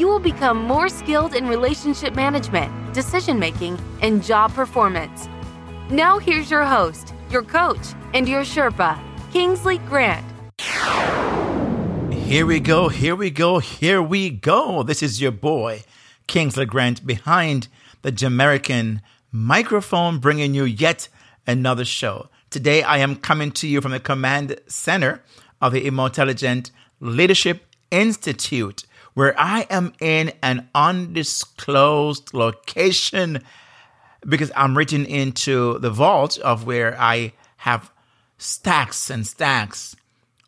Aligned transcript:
you 0.00 0.08
will 0.08 0.18
become 0.18 0.56
more 0.56 0.88
skilled 0.88 1.34
in 1.34 1.46
relationship 1.46 2.14
management, 2.14 2.72
decision 2.94 3.38
making, 3.38 3.78
and 4.00 4.24
job 4.24 4.50
performance. 4.54 5.28
Now, 5.90 6.18
here's 6.18 6.50
your 6.50 6.64
host, 6.64 7.12
your 7.28 7.42
coach, 7.42 7.92
and 8.14 8.26
your 8.26 8.40
Sherpa, 8.40 8.98
Kingsley 9.30 9.76
Grant. 9.76 10.24
Here 12.10 12.46
we 12.46 12.60
go, 12.60 12.88
here 12.88 13.14
we 13.14 13.28
go, 13.28 13.58
here 13.58 14.00
we 14.00 14.30
go. 14.30 14.82
This 14.82 15.02
is 15.02 15.20
your 15.20 15.32
boy, 15.32 15.82
Kingsley 16.26 16.64
Grant, 16.64 17.06
behind 17.06 17.68
the 18.00 18.10
Jamaican 18.10 19.02
microphone, 19.30 20.18
bringing 20.18 20.54
you 20.54 20.64
yet 20.64 21.08
another 21.46 21.84
show. 21.84 22.30
Today, 22.48 22.82
I 22.82 22.98
am 22.98 23.16
coming 23.16 23.52
to 23.52 23.68
you 23.68 23.82
from 23.82 23.92
the 23.92 24.00
command 24.00 24.58
center 24.66 25.22
of 25.60 25.74
the 25.74 25.86
Emotelligent 25.86 26.70
Leadership 27.00 27.66
Institute 27.90 28.84
where 29.14 29.38
I 29.38 29.66
am 29.70 29.92
in 30.00 30.32
an 30.42 30.68
undisclosed 30.74 32.32
location 32.32 33.42
because 34.26 34.52
I'm 34.54 34.76
reaching 34.76 35.06
into 35.06 35.78
the 35.78 35.90
vault 35.90 36.38
of 36.38 36.66
where 36.66 36.98
I 37.00 37.32
have 37.58 37.90
stacks 38.38 39.10
and 39.10 39.26
stacks 39.26 39.96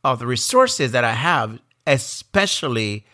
of 0.04 0.18
the 0.18 0.26
resources 0.26 0.92
that 0.92 1.04
I 1.04 1.12
have, 1.12 1.58
especially 1.86 3.06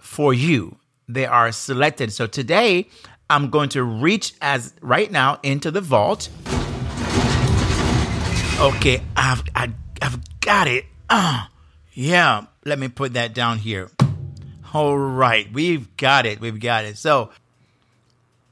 for 0.00 0.32
you. 0.32 0.76
They 1.08 1.26
are 1.26 1.52
selected. 1.52 2.12
So 2.12 2.26
today 2.26 2.88
I'm 3.28 3.50
going 3.50 3.68
to 3.70 3.82
reach 3.82 4.34
as 4.40 4.74
right 4.80 5.10
now 5.10 5.38
into 5.42 5.70
the 5.70 5.80
vault. 5.80 6.28
Okay, 8.60 9.02
I've 9.16 9.42
I, 9.54 9.60
have 9.60 9.74
i 10.00 10.04
have 10.04 10.40
got 10.40 10.68
it. 10.68 10.86
Uh, 11.10 11.46
yeah, 11.92 12.46
let 12.64 12.78
me 12.78 12.88
put 12.88 13.14
that 13.14 13.34
down 13.34 13.58
here. 13.58 13.90
All 14.74 14.98
right, 14.98 15.52
we've 15.52 15.96
got 15.96 16.26
it. 16.26 16.40
We've 16.40 16.58
got 16.58 16.84
it. 16.84 16.98
So 16.98 17.30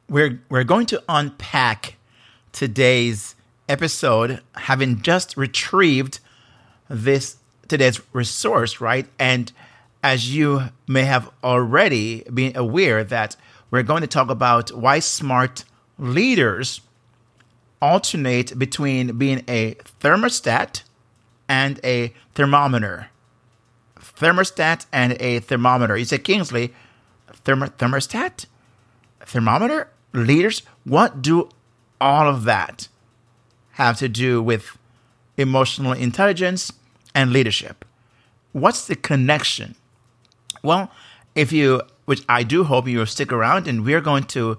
we're 0.08 0.40
we're 0.48 0.62
going 0.62 0.86
to 0.86 1.02
unpack 1.08 1.96
today's 2.52 3.34
episode, 3.68 4.40
having 4.54 5.02
just 5.02 5.36
retrieved 5.36 6.20
this 6.88 7.38
today's 7.66 8.00
resource, 8.12 8.80
right? 8.80 9.08
And 9.18 9.50
as 10.04 10.32
you 10.32 10.68
may 10.86 11.02
have 11.02 11.28
already 11.42 12.22
been 12.32 12.56
aware 12.56 13.02
that 13.02 13.34
we're 13.72 13.82
going 13.82 14.02
to 14.02 14.06
talk 14.06 14.30
about 14.30 14.70
why 14.70 15.00
smart 15.00 15.64
leaders 15.98 16.82
alternate 17.80 18.56
between 18.56 19.18
being 19.18 19.42
a 19.48 19.74
thermostat 20.00 20.84
and 21.48 21.80
a 21.82 22.12
thermometer 22.36 23.08
thermostat 24.22 24.86
and 24.92 25.16
a 25.20 25.40
thermometer. 25.40 25.96
You 25.96 26.04
said 26.04 26.24
Kingsley, 26.24 26.72
therm- 27.44 27.72
thermostat, 27.76 28.46
thermometer, 29.20 29.88
leaders. 30.12 30.62
What 30.84 31.20
do 31.20 31.48
all 32.00 32.28
of 32.28 32.44
that 32.44 32.88
have 33.72 33.98
to 33.98 34.08
do 34.08 34.42
with 34.42 34.78
emotional 35.36 35.92
intelligence 35.92 36.72
and 37.14 37.32
leadership? 37.32 37.84
What's 38.52 38.86
the 38.86 38.96
connection? 38.96 39.74
Well, 40.62 40.90
if 41.34 41.52
you, 41.52 41.82
which 42.04 42.22
I 42.28 42.42
do 42.42 42.64
hope 42.64 42.86
you 42.86 42.98
will 42.98 43.06
stick 43.06 43.32
around, 43.32 43.66
and 43.66 43.84
we're 43.84 44.00
going 44.00 44.24
to 44.24 44.58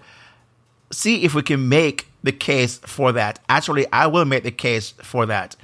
see 0.92 1.24
if 1.24 1.34
we 1.34 1.42
can 1.42 1.70
make 1.70 2.08
the 2.22 2.32
case 2.32 2.80
for 2.80 3.12
that. 3.12 3.40
Actually, 3.48 3.86
I 3.92 4.08
will 4.08 4.26
make 4.26 4.44
the 4.44 4.52
case 4.52 4.92
for 5.02 5.26
that. 5.28 5.56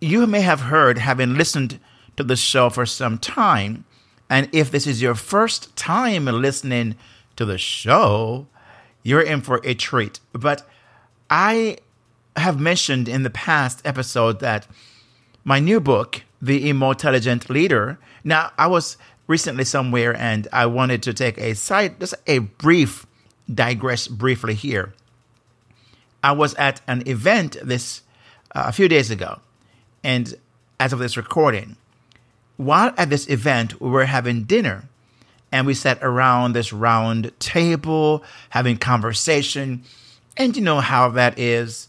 You 0.00 0.26
may 0.26 0.40
have 0.40 0.62
heard, 0.62 0.98
having 0.98 1.34
listened 1.34 1.78
to 2.16 2.24
the 2.24 2.36
show 2.36 2.70
for 2.70 2.86
some 2.86 3.18
time. 3.18 3.84
And 4.28 4.48
if 4.52 4.70
this 4.70 4.86
is 4.86 5.02
your 5.02 5.14
first 5.14 5.74
time 5.76 6.24
listening 6.24 6.96
to 7.36 7.44
the 7.44 7.58
show, 7.58 8.46
you're 9.02 9.20
in 9.20 9.40
for 9.40 9.60
a 9.64 9.74
treat. 9.74 10.20
But 10.32 10.66
I 11.28 11.78
have 12.36 12.60
mentioned 12.60 13.08
in 13.08 13.22
the 13.22 13.30
past 13.30 13.82
episode 13.84 14.40
that 14.40 14.66
my 15.44 15.58
new 15.58 15.80
book, 15.80 16.22
The 16.40 16.68
Emotelligent 16.68 17.50
Leader, 17.50 17.98
now 18.24 18.52
I 18.56 18.68
was 18.68 18.96
recently 19.26 19.64
somewhere 19.64 20.14
and 20.16 20.48
I 20.52 20.66
wanted 20.66 21.02
to 21.04 21.14
take 21.14 21.38
a 21.38 21.54
side, 21.54 22.00
just 22.00 22.14
a 22.26 22.38
brief 22.38 23.06
digress 23.52 24.08
briefly 24.08 24.54
here. 24.54 24.94
I 26.22 26.32
was 26.32 26.54
at 26.54 26.80
an 26.86 27.06
event 27.08 27.56
this 27.62 28.02
uh, 28.54 28.64
a 28.66 28.72
few 28.72 28.88
days 28.88 29.10
ago, 29.10 29.40
and 30.04 30.34
as 30.78 30.92
of 30.92 30.98
this 30.98 31.16
recording, 31.16 31.76
while 32.64 32.92
at 32.96 33.10
this 33.10 33.28
event, 33.28 33.80
we 33.80 33.90
were 33.90 34.04
having 34.04 34.44
dinner 34.44 34.84
and 35.50 35.66
we 35.66 35.74
sat 35.74 35.98
around 36.02 36.54
this 36.54 36.72
round 36.72 37.30
table 37.38 38.24
having 38.50 38.76
conversation. 38.78 39.82
And 40.36 40.56
you 40.56 40.62
know 40.62 40.80
how 40.80 41.10
that 41.10 41.38
is. 41.38 41.88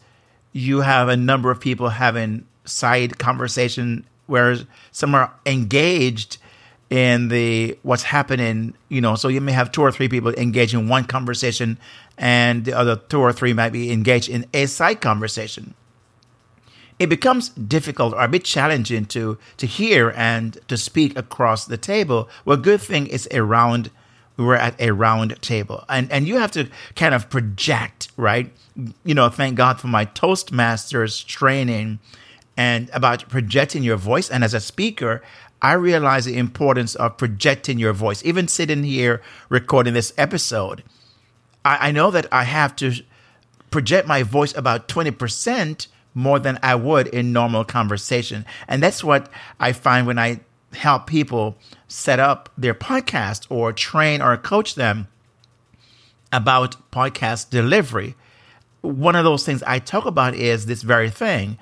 You 0.51 0.81
have 0.81 1.09
a 1.09 1.17
number 1.17 1.49
of 1.49 1.59
people 1.59 1.89
having 1.89 2.45
side 2.65 3.17
conversation 3.17 4.05
where 4.27 4.57
some 4.91 5.15
are 5.15 5.33
engaged 5.45 6.37
in 6.89 7.29
the 7.29 7.77
what's 7.81 8.03
happening, 8.03 8.75
you 8.89 9.01
know, 9.01 9.15
so 9.15 9.27
you 9.27 9.41
may 9.41 9.51
have 9.51 9.71
two 9.71 9.81
or 9.81 9.91
three 9.91 10.07
people 10.07 10.31
engaged 10.35 10.73
in 10.73 10.87
one 10.87 11.05
conversation 11.05 11.77
and 12.17 12.65
the 12.65 12.73
other 12.73 12.95
two 12.95 13.19
or 13.19 13.33
three 13.33 13.53
might 13.53 13.71
be 13.71 13.91
engaged 13.91 14.29
in 14.29 14.45
a 14.53 14.67
side 14.67 15.01
conversation 15.01 15.73
it 16.99 17.07
becomes 17.07 17.49
difficult 17.49 18.13
or 18.13 18.23
a 18.23 18.27
bit 18.27 18.43
challenging 18.43 19.05
to 19.05 19.37
to 19.57 19.65
hear 19.65 20.13
and 20.15 20.57
to 20.67 20.77
speak 20.77 21.17
across 21.17 21.65
the 21.65 21.77
table. 21.77 22.29
Well, 22.45 22.57
good 22.57 22.81
thing 22.81 23.07
is 23.07 23.27
a 23.31 23.41
round. 23.43 23.89
We 24.35 24.45
were 24.45 24.55
at 24.55 24.79
a 24.81 24.91
round 24.91 25.39
table, 25.41 25.85
and 25.87 26.11
and 26.11 26.27
you 26.27 26.37
have 26.37 26.51
to 26.51 26.67
kind 26.95 27.13
of 27.13 27.29
project, 27.29 28.11
right? 28.17 28.51
You 29.03 29.13
know, 29.13 29.29
thank 29.29 29.55
God 29.55 29.79
for 29.79 29.87
my 29.87 30.05
Toastmasters 30.07 31.23
training 31.23 31.99
and 32.57 32.89
about 32.93 33.29
projecting 33.29 33.83
your 33.83 33.97
voice. 33.97 34.31
And 34.31 34.43
as 34.43 34.55
a 34.55 34.59
speaker, 34.59 35.21
I 35.61 35.73
realize 35.73 36.25
the 36.25 36.37
importance 36.37 36.95
of 36.95 37.17
projecting 37.17 37.77
your 37.77 37.93
voice. 37.93 38.25
Even 38.25 38.47
sitting 38.47 38.83
here 38.83 39.21
recording 39.49 39.93
this 39.93 40.13
episode, 40.17 40.83
I, 41.63 41.89
I 41.89 41.91
know 41.91 42.09
that 42.09 42.25
I 42.31 42.45
have 42.45 42.75
to 42.77 43.03
project 43.69 44.07
my 44.07 44.23
voice 44.23 44.55
about 44.57 44.87
twenty 44.87 45.11
percent 45.11 45.87
more 46.13 46.39
than 46.39 46.59
I 46.61 46.75
would 46.75 47.07
in 47.07 47.33
normal 47.33 47.63
conversation. 47.63 48.45
And 48.67 48.81
that's 48.81 49.03
what 49.03 49.29
I 49.59 49.73
find 49.73 50.05
when 50.07 50.19
I 50.19 50.41
help 50.73 51.07
people 51.07 51.57
set 51.87 52.19
up 52.19 52.49
their 52.57 52.73
podcast 52.73 53.45
or 53.49 53.73
train 53.73 54.21
or 54.21 54.35
coach 54.37 54.75
them 54.75 55.07
about 56.31 56.91
podcast 56.91 57.49
delivery. 57.49 58.15
One 58.81 59.15
of 59.15 59.23
those 59.23 59.45
things 59.45 59.63
I 59.63 59.79
talk 59.79 60.05
about 60.05 60.35
is 60.35 60.65
this 60.65 60.81
very 60.81 61.09
thing. 61.09 61.57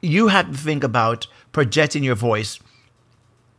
You 0.00 0.28
have 0.28 0.50
to 0.50 0.56
think 0.56 0.84
about 0.84 1.26
projecting 1.52 2.04
your 2.04 2.14
voice, 2.14 2.58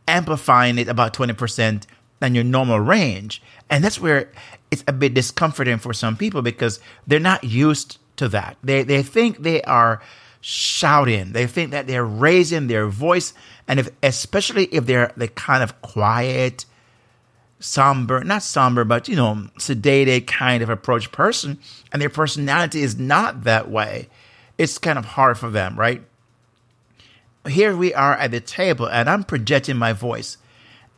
amplifying 0.06 0.78
it 0.78 0.88
about 0.88 1.14
20% 1.14 1.86
than 2.20 2.34
your 2.34 2.44
normal 2.44 2.80
range. 2.80 3.42
And 3.68 3.82
that's 3.82 4.00
where 4.00 4.30
it's 4.70 4.84
a 4.86 4.92
bit 4.92 5.14
discomforting 5.14 5.78
for 5.78 5.92
some 5.92 6.16
people 6.16 6.42
because 6.42 6.80
they're 7.06 7.20
not 7.20 7.44
used 7.44 7.98
to 8.16 8.28
that. 8.28 8.56
They 8.62 8.82
they 8.82 9.02
think 9.02 9.42
they 9.42 9.62
are 9.62 10.00
shouting. 10.40 11.32
They 11.32 11.46
think 11.46 11.70
that 11.70 11.86
they're 11.86 12.04
raising 12.04 12.66
their 12.66 12.86
voice, 12.86 13.32
and 13.66 13.80
if 13.80 13.88
especially 14.02 14.66
if 14.66 14.86
they're 14.86 15.12
the 15.16 15.28
kind 15.28 15.62
of 15.62 15.80
quiet, 15.80 16.66
somber, 17.60 18.22
not 18.22 18.42
somber, 18.42 18.84
but 18.84 19.08
you 19.08 19.16
know, 19.16 19.48
sedated 19.58 20.26
kind 20.26 20.62
of 20.62 20.68
approach 20.68 21.10
person, 21.12 21.58
and 21.92 22.00
their 22.00 22.10
personality 22.10 22.82
is 22.82 22.98
not 22.98 23.44
that 23.44 23.70
way. 23.70 24.08
It's 24.58 24.78
kind 24.78 24.98
of 24.98 25.04
hard 25.04 25.38
for 25.38 25.50
them, 25.50 25.78
right? 25.78 26.02
Here 27.48 27.76
we 27.76 27.92
are 27.94 28.14
at 28.14 28.30
the 28.30 28.40
table, 28.40 28.86
and 28.86 29.08
I'm 29.08 29.24
projecting 29.24 29.76
my 29.76 29.92
voice. 29.92 30.38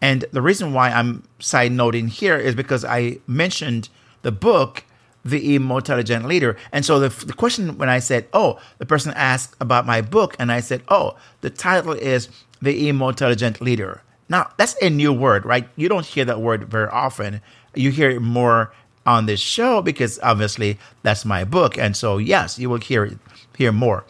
And 0.00 0.24
the 0.30 0.42
reason 0.42 0.72
why 0.72 0.90
I'm 0.90 1.22
side 1.38 1.72
noting 1.72 2.08
here 2.08 2.36
is 2.36 2.54
because 2.54 2.84
I 2.84 3.18
mentioned 3.26 3.88
the 4.22 4.32
book 4.32 4.84
the 5.30 5.54
emotelligent 5.54 6.24
leader. 6.26 6.56
And 6.72 6.84
so 6.84 7.00
the, 7.00 7.26
the 7.26 7.32
question 7.32 7.78
when 7.78 7.88
I 7.88 7.98
said, 7.98 8.28
oh, 8.32 8.60
the 8.78 8.86
person 8.86 9.12
asked 9.14 9.54
about 9.60 9.86
my 9.86 10.00
book, 10.00 10.36
and 10.38 10.52
I 10.52 10.60
said, 10.60 10.82
oh, 10.88 11.16
the 11.40 11.50
title 11.50 11.92
is 11.92 12.28
The 12.62 12.88
Emotelligent 12.88 13.60
Leader. 13.60 14.02
Now, 14.28 14.50
that's 14.56 14.76
a 14.82 14.90
new 14.90 15.12
word, 15.12 15.44
right? 15.44 15.68
You 15.76 15.88
don't 15.88 16.06
hear 16.06 16.24
that 16.24 16.40
word 16.40 16.68
very 16.68 16.88
often. 16.88 17.40
You 17.74 17.90
hear 17.90 18.10
it 18.10 18.20
more 18.20 18.72
on 19.04 19.26
this 19.26 19.40
show 19.40 19.82
because 19.82 20.18
obviously 20.22 20.78
that's 21.02 21.24
my 21.24 21.44
book. 21.44 21.78
And 21.78 21.96
so, 21.96 22.18
yes, 22.18 22.58
you 22.58 22.68
will 22.68 22.80
hear, 22.80 23.18
hear 23.56 23.72
more. 23.72 24.04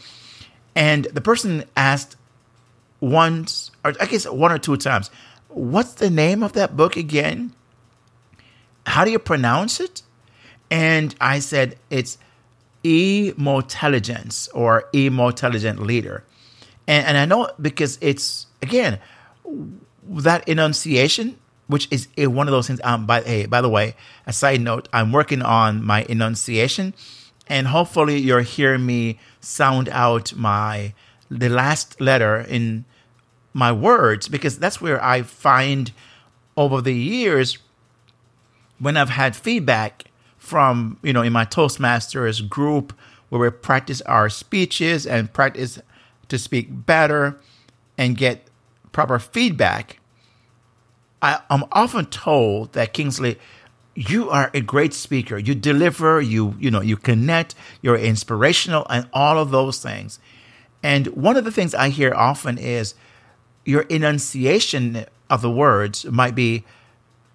And 0.74 1.04
the 1.06 1.20
person 1.20 1.64
asked 1.76 2.16
once, 3.00 3.70
or 3.84 3.94
I 4.00 4.06
guess 4.06 4.26
one 4.26 4.52
or 4.52 4.58
two 4.58 4.76
times, 4.76 5.10
what's 5.48 5.94
the 5.94 6.10
name 6.10 6.42
of 6.42 6.52
that 6.54 6.76
book 6.76 6.96
again? 6.96 7.52
How 8.86 9.04
do 9.04 9.10
you 9.10 9.18
pronounce 9.18 9.80
it? 9.80 10.02
And 10.70 11.14
I 11.20 11.38
said, 11.38 11.76
it's 11.90 12.18
Emotelligence 12.84 14.48
or 14.54 14.88
Emotelligent 14.92 15.80
Leader. 15.80 16.24
And, 16.86 17.06
and 17.06 17.18
I 17.18 17.24
know 17.24 17.50
because 17.60 17.98
it's, 18.00 18.46
again, 18.62 18.98
that 20.08 20.48
enunciation, 20.48 21.38
which 21.66 21.88
is 21.90 22.08
one 22.16 22.46
of 22.46 22.52
those 22.52 22.66
things. 22.66 22.80
Um, 22.84 23.06
by 23.06 23.22
hey, 23.22 23.46
by 23.46 23.60
the 23.60 23.68
way, 23.68 23.96
a 24.26 24.32
side 24.32 24.60
note, 24.60 24.88
I'm 24.92 25.12
working 25.12 25.42
on 25.42 25.84
my 25.84 26.04
enunciation, 26.08 26.94
and 27.48 27.68
hopefully 27.68 28.18
you're 28.18 28.42
hearing 28.42 28.86
me 28.86 29.18
sound 29.40 29.88
out 29.88 30.34
my 30.34 30.94
the 31.28 31.48
last 31.48 32.00
letter 32.00 32.40
in 32.40 32.84
my 33.52 33.72
words 33.72 34.28
because 34.28 34.58
that's 34.58 34.80
where 34.80 35.02
I 35.02 35.22
find 35.22 35.90
over 36.56 36.80
the 36.80 36.94
years 36.94 37.58
when 38.78 38.96
I've 38.96 39.10
had 39.10 39.34
feedback 39.34 40.04
from 40.46 40.98
you 41.02 41.12
know 41.12 41.22
in 41.22 41.32
my 41.32 41.44
Toastmasters 41.44 42.48
group 42.48 42.92
where 43.28 43.40
we 43.40 43.50
practice 43.50 44.00
our 44.02 44.28
speeches 44.28 45.06
and 45.06 45.32
practice 45.32 45.80
to 46.28 46.38
speak 46.38 46.68
better 46.70 47.38
and 47.98 48.16
get 48.16 48.48
proper 48.92 49.18
feedback, 49.18 49.98
I, 51.20 51.40
am 51.50 51.64
often 51.72 52.06
told 52.06 52.72
that 52.74 52.92
Kingsley, 52.92 53.38
you 53.96 54.30
are 54.30 54.50
a 54.54 54.60
great 54.60 54.94
speaker. 54.94 55.36
You 55.36 55.54
deliver, 55.56 56.20
you 56.20 56.54
you 56.60 56.70
know, 56.70 56.80
you 56.80 56.96
connect, 56.96 57.56
you're 57.82 57.96
inspirational, 57.96 58.86
and 58.88 59.08
all 59.12 59.38
of 59.38 59.50
those 59.50 59.80
things. 59.80 60.20
And 60.82 61.08
one 61.08 61.36
of 61.36 61.44
the 61.44 61.50
things 61.50 61.74
I 61.74 61.88
hear 61.88 62.14
often 62.14 62.56
is 62.56 62.94
your 63.64 63.82
enunciation 63.82 65.06
of 65.28 65.42
the 65.42 65.50
words 65.50 66.04
might 66.04 66.36
be 66.36 66.64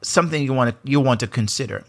something 0.02 0.42
you 0.42 0.54
want 0.54 0.69
to 0.72 0.90
you 0.90 1.02
want 1.02 1.19
to 1.19 1.28
consider. 1.28 1.84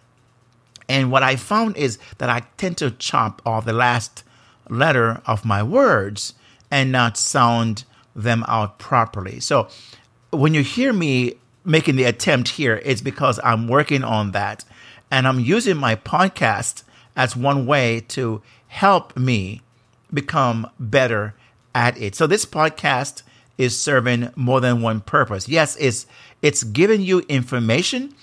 And 0.88 1.10
what 1.10 1.22
I 1.22 1.36
found 1.36 1.76
is 1.76 1.98
that 2.18 2.28
I 2.28 2.40
tend 2.56 2.78
to 2.78 2.90
chop 2.90 3.42
off 3.46 3.64
the 3.64 3.72
last 3.72 4.24
letter 4.68 5.20
of 5.26 5.44
my 5.44 5.62
words 5.62 6.34
and 6.70 6.92
not 6.92 7.16
sound 7.16 7.84
them 8.14 8.44
out 8.48 8.78
properly. 8.78 9.40
So 9.40 9.68
when 10.30 10.54
you 10.54 10.62
hear 10.62 10.92
me 10.92 11.34
making 11.64 11.96
the 11.96 12.04
attempt 12.04 12.48
here, 12.48 12.80
it's 12.84 13.00
because 13.00 13.38
I'm 13.44 13.68
working 13.68 14.04
on 14.04 14.32
that. 14.32 14.64
And 15.10 15.28
I'm 15.28 15.40
using 15.40 15.76
my 15.76 15.96
podcast 15.96 16.82
as 17.16 17.36
one 17.36 17.66
way 17.66 18.00
to 18.08 18.42
help 18.68 19.16
me 19.16 19.60
become 20.12 20.68
better 20.80 21.34
at 21.74 22.00
it. 22.00 22.14
So 22.14 22.26
this 22.26 22.46
podcast 22.46 23.22
is 23.58 23.78
serving 23.78 24.30
more 24.34 24.60
than 24.60 24.82
one 24.82 25.00
purpose. 25.00 25.48
Yes, 25.48 25.76
it's 25.76 26.06
it's 26.40 26.64
giving 26.64 27.02
you 27.02 27.20
information, 27.28 28.14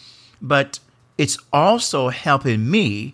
but 0.41 0.79
it's 1.19 1.38
also 1.51 2.07
helping 2.07 2.71
me 2.71 3.13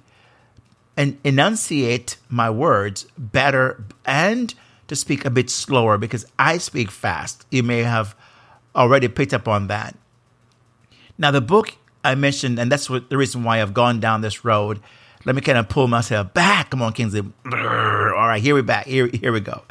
and 0.96 1.18
enunciate 1.24 2.18
my 2.30 2.52
words 2.52 3.08
better 3.18 3.84
and 4.06 4.54
to 4.88 4.96
speak 4.96 5.26
a 5.26 5.32
bit 5.32 5.50
slower 5.50 5.98
because 5.98 6.24
I 6.38 6.60
speak 6.60 6.92
fast. 6.92 7.48
You 7.50 7.64
may 7.64 7.80
have 7.80 8.16
already 8.76 9.08
picked 9.08 9.34
up 9.34 9.48
on 9.48 9.68
that. 9.68 9.98
Now, 11.18 11.32
the 11.32 11.42
book 11.42 11.74
I 12.04 12.14
mentioned, 12.14 12.60
and 12.60 12.72
that's 12.72 12.88
what 12.92 13.10
the 13.10 13.18
reason 13.18 13.44
why 13.44 13.60
I've 13.60 13.74
gone 13.74 14.00
down 14.00 14.22
this 14.22 14.46
road. 14.46 14.80
Let 15.26 15.34
me 15.34 15.42
kind 15.42 15.58
of 15.58 15.68
pull 15.68 15.88
myself 15.88 16.32
back. 16.36 16.70
Come 16.70 16.84
on, 16.84 16.94
Kingsley. 16.94 17.24
All 17.46 17.52
right, 17.52 18.42
here 18.42 18.54
we 18.54 18.62
back. 18.62 18.86
Here, 18.86 19.08
here 19.08 19.32
we 19.32 19.40
go. 19.40 19.64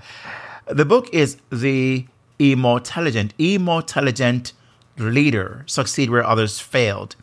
The 0.66 0.84
book 0.84 1.08
is 1.14 1.36
The 1.50 2.04
Emotelligent, 2.40 3.30
Emotelligent 3.38 4.52
Leader, 4.98 5.62
Succeed 5.66 6.10
Where 6.10 6.26
Others 6.26 6.58
Failed. 6.58 7.14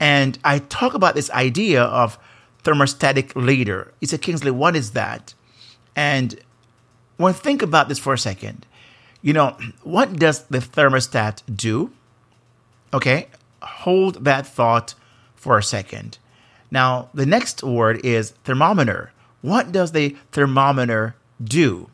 And 0.00 0.38
I 0.42 0.58
talk 0.58 0.94
about 0.94 1.14
this 1.14 1.30
idea 1.30 1.82
of 1.82 2.18
thermostatic 2.64 3.36
leader. 3.36 3.92
He 4.00 4.06
said, 4.06 4.22
Kingsley, 4.22 4.50
what 4.50 4.74
is 4.74 4.92
that? 4.92 5.34
And 5.94 6.40
well, 7.18 7.34
think 7.34 7.60
about 7.60 7.88
this 7.88 7.98
for 7.98 8.14
a 8.14 8.18
second. 8.18 8.66
You 9.20 9.34
know, 9.34 9.56
what 9.82 10.14
does 10.16 10.44
the 10.44 10.58
thermostat 10.58 11.42
do? 11.54 11.92
Okay, 12.94 13.28
hold 13.62 14.24
that 14.24 14.46
thought 14.46 14.94
for 15.34 15.58
a 15.58 15.62
second. 15.62 16.18
Now, 16.70 17.10
the 17.12 17.26
next 17.26 17.62
word 17.62 18.04
is 18.04 18.30
thermometer. 18.44 19.12
What 19.42 19.72
does 19.72 19.92
the 19.92 20.16
thermometer 20.32 21.14
do? 21.42 21.90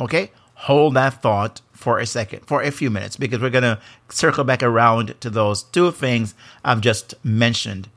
Okay, 0.00 0.32
hold 0.64 0.94
that 0.94 1.20
thought 1.20 1.60
for 1.72 1.98
a 1.98 2.06
second, 2.06 2.40
for 2.46 2.62
a 2.62 2.70
few 2.70 2.90
minutes, 2.90 3.16
because 3.18 3.38
we're 3.38 3.50
going 3.50 3.62
to 3.62 3.78
circle 4.08 4.44
back 4.44 4.62
around 4.62 5.14
to 5.20 5.28
those 5.28 5.62
two 5.62 5.90
things 5.90 6.34
I've 6.64 6.80
just 6.80 7.12
mentioned. 7.22 7.88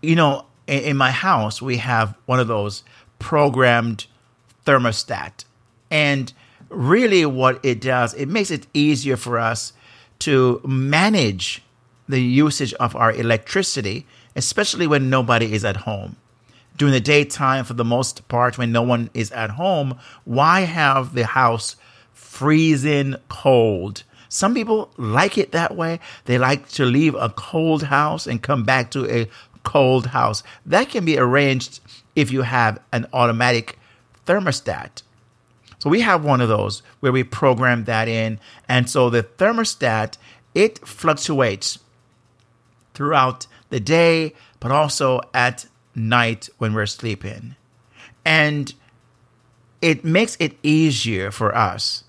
You 0.00 0.14
know, 0.14 0.46
in, 0.68 0.80
in 0.84 0.96
my 0.96 1.10
house, 1.10 1.60
we 1.60 1.78
have 1.78 2.16
one 2.26 2.38
of 2.38 2.46
those 2.46 2.84
programmed 3.18 4.06
thermostat. 4.64 5.44
And 5.90 6.32
really, 6.68 7.26
what 7.26 7.58
it 7.64 7.80
does, 7.80 8.14
it 8.14 8.26
makes 8.28 8.52
it 8.52 8.68
easier 8.72 9.16
for 9.16 9.40
us 9.40 9.72
to 10.20 10.60
manage 10.64 11.62
the 12.08 12.22
usage 12.22 12.72
of 12.74 12.94
our 12.94 13.12
electricity, 13.12 14.06
especially 14.36 14.86
when 14.86 15.10
nobody 15.10 15.52
is 15.52 15.64
at 15.64 15.78
home. 15.78 16.14
During 16.78 16.92
the 16.92 17.00
daytime, 17.00 17.64
for 17.64 17.74
the 17.74 17.84
most 17.84 18.26
part, 18.28 18.56
when 18.56 18.72
no 18.72 18.82
one 18.82 19.10
is 19.12 19.32
at 19.32 19.50
home, 19.50 19.98
why 20.24 20.60
have 20.60 21.14
the 21.14 21.26
house 21.26 21.76
freezing 22.12 23.16
cold? 23.28 24.04
Some 24.28 24.54
people 24.54 24.90
like 24.96 25.36
it 25.36 25.52
that 25.52 25.74
way. 25.74 25.98
They 26.26 26.38
like 26.38 26.68
to 26.70 26.84
leave 26.84 27.14
a 27.14 27.30
cold 27.30 27.84
house 27.84 28.26
and 28.26 28.42
come 28.42 28.62
back 28.62 28.90
to 28.92 29.10
a 29.10 29.28
cold 29.64 30.06
house. 30.06 30.44
That 30.64 30.88
can 30.88 31.04
be 31.04 31.18
arranged 31.18 31.80
if 32.14 32.30
you 32.30 32.42
have 32.42 32.80
an 32.92 33.06
automatic 33.12 33.78
thermostat. 34.26 35.02
So 35.80 35.90
we 35.90 36.00
have 36.02 36.24
one 36.24 36.40
of 36.40 36.48
those 36.48 36.82
where 37.00 37.12
we 37.12 37.24
program 37.24 37.84
that 37.84 38.06
in. 38.06 38.38
And 38.68 38.88
so 38.88 39.10
the 39.10 39.22
thermostat, 39.22 40.16
it 40.54 40.86
fluctuates 40.86 41.78
throughout 42.94 43.46
the 43.70 43.80
day, 43.80 44.34
but 44.60 44.70
also 44.70 45.20
at 45.34 45.66
night 45.98 46.48
when 46.58 46.74
we're 46.74 46.86
sleeping. 46.86 47.56
And 48.24 48.74
it 49.80 50.04
makes 50.04 50.36
it 50.40 50.56
easier 50.62 51.30
for 51.30 51.54
us 51.54 52.04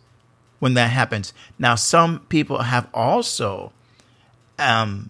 when 0.59 0.73
that 0.73 0.91
happens. 0.91 1.33
Now, 1.57 1.75
some 1.75 2.19
people 2.29 2.59
have 2.59 2.87
also 2.93 3.71
um, 4.57 5.09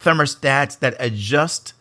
thermostats 0.00 0.78
that 0.80 0.94
adjust 0.98 1.72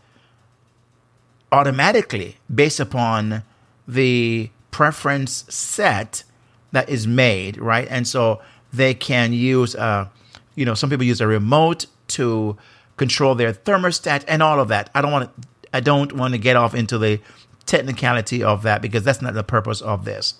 automatically 1.51 2.37
based 2.53 2.79
upon 2.79 3.43
the 3.87 4.49
preference 4.71 5.45
set 5.49 6.23
that 6.71 6.89
is 6.89 7.05
made, 7.05 7.57
right? 7.57 7.87
And 7.89 8.07
so 8.07 8.41
they 8.71 8.93
can 8.93 9.33
use, 9.33 9.75
uh, 9.75 10.07
you 10.55 10.65
know, 10.65 10.73
some 10.73 10.89
people 10.89 11.05
use 11.05 11.21
a 11.21 11.27
remote 11.27 11.85
to 12.07 12.57
control 12.97 13.35
their 13.35 13.53
thermostat 13.53 14.23
and 14.27 14.41
all 14.41 14.59
of 14.59 14.69
that. 14.69 14.89
I 14.95 15.01
don't 15.01 15.11
want 15.11 15.35
to, 15.35 15.47
I 15.73 15.79
don't 15.79 16.13
want 16.13 16.33
to 16.33 16.37
get 16.37 16.55
off 16.55 16.75
into 16.75 16.97
the 16.97 17.19
technicality 17.65 18.43
of 18.43 18.63
that 18.63 18.81
because 18.81 19.03
that's 19.03 19.21
not 19.21 19.33
the 19.33 19.43
purpose 19.43 19.81
of 19.81 20.05
this. 20.05 20.35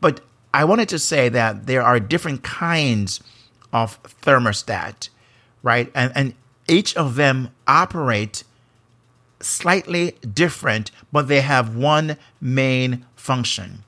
But 0.00 0.20
I 0.54 0.64
wanted 0.64 0.88
to 0.90 0.98
say 0.98 1.28
that 1.28 1.66
there 1.66 1.82
are 1.82 2.00
different 2.00 2.42
kinds 2.42 3.20
of 3.72 4.02
thermostat, 4.22 5.08
right? 5.62 5.90
And, 5.94 6.12
and 6.14 6.34
each 6.68 6.96
of 6.96 7.16
them 7.16 7.50
operate 7.66 8.44
slightly 9.40 10.12
different, 10.32 10.90
but 11.12 11.28
they 11.28 11.40
have 11.40 11.76
one 11.76 12.16
main 12.40 13.04
function. 13.16 13.84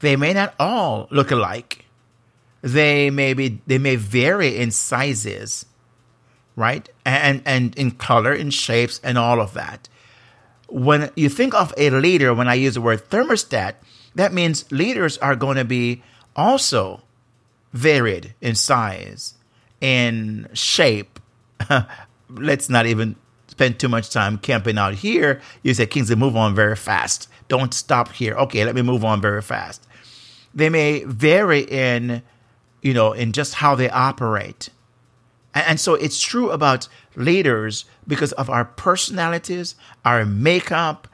They 0.00 0.16
may 0.16 0.32
not 0.32 0.54
all 0.58 1.08
look 1.10 1.30
alike. 1.30 1.86
They 2.60 3.10
may 3.10 3.34
be 3.34 3.60
they 3.66 3.78
may 3.78 3.96
vary 3.96 4.56
in 4.56 4.70
sizes, 4.70 5.66
right? 6.56 6.88
And 7.04 7.42
and 7.44 7.74
in 7.76 7.92
color, 7.92 8.32
in 8.32 8.50
shapes, 8.50 9.00
and 9.02 9.18
all 9.18 9.40
of 9.40 9.54
that. 9.54 9.88
When 10.68 11.10
you 11.16 11.28
think 11.28 11.54
of 11.54 11.74
a 11.76 11.90
leader, 11.90 12.32
when 12.32 12.48
I 12.48 12.54
use 12.54 12.74
the 12.74 12.80
word 12.80 13.10
thermostat, 13.10 13.74
that 14.14 14.32
means 14.32 14.70
leaders 14.72 15.18
are 15.18 15.36
going 15.36 15.56
to 15.56 15.64
be 15.64 16.02
also 16.34 17.02
varied 17.72 18.34
in 18.40 18.54
size, 18.54 19.34
in 19.80 20.48
shape. 20.54 21.18
Let's 22.30 22.68
not 22.68 22.86
even 22.86 23.16
spend 23.48 23.78
too 23.78 23.88
much 23.88 24.10
time 24.10 24.38
camping 24.38 24.78
out 24.78 24.94
here. 24.94 25.40
You 25.62 25.74
say, 25.74 25.86
Kingsley, 25.86 26.16
move 26.16 26.36
on 26.36 26.54
very 26.54 26.76
fast. 26.76 27.28
Don't 27.48 27.74
stop 27.74 28.12
here. 28.12 28.34
Okay, 28.34 28.64
let 28.64 28.74
me 28.74 28.82
move 28.82 29.04
on 29.04 29.20
very 29.20 29.42
fast. 29.42 29.86
They 30.54 30.70
may 30.70 31.04
vary 31.04 31.60
in, 31.60 32.22
you 32.80 32.94
know, 32.94 33.12
in 33.12 33.32
just 33.32 33.54
how 33.54 33.74
they 33.74 33.90
operate. 33.90 34.70
And, 35.54 35.78
so 35.78 35.94
it's 35.94 36.20
true 36.20 36.50
about 36.50 36.88
leaders 37.14 37.84
because 38.06 38.32
of 38.32 38.48
our 38.48 38.64
personalities, 38.64 39.74
our 40.04 40.24
makeup, 40.24 41.08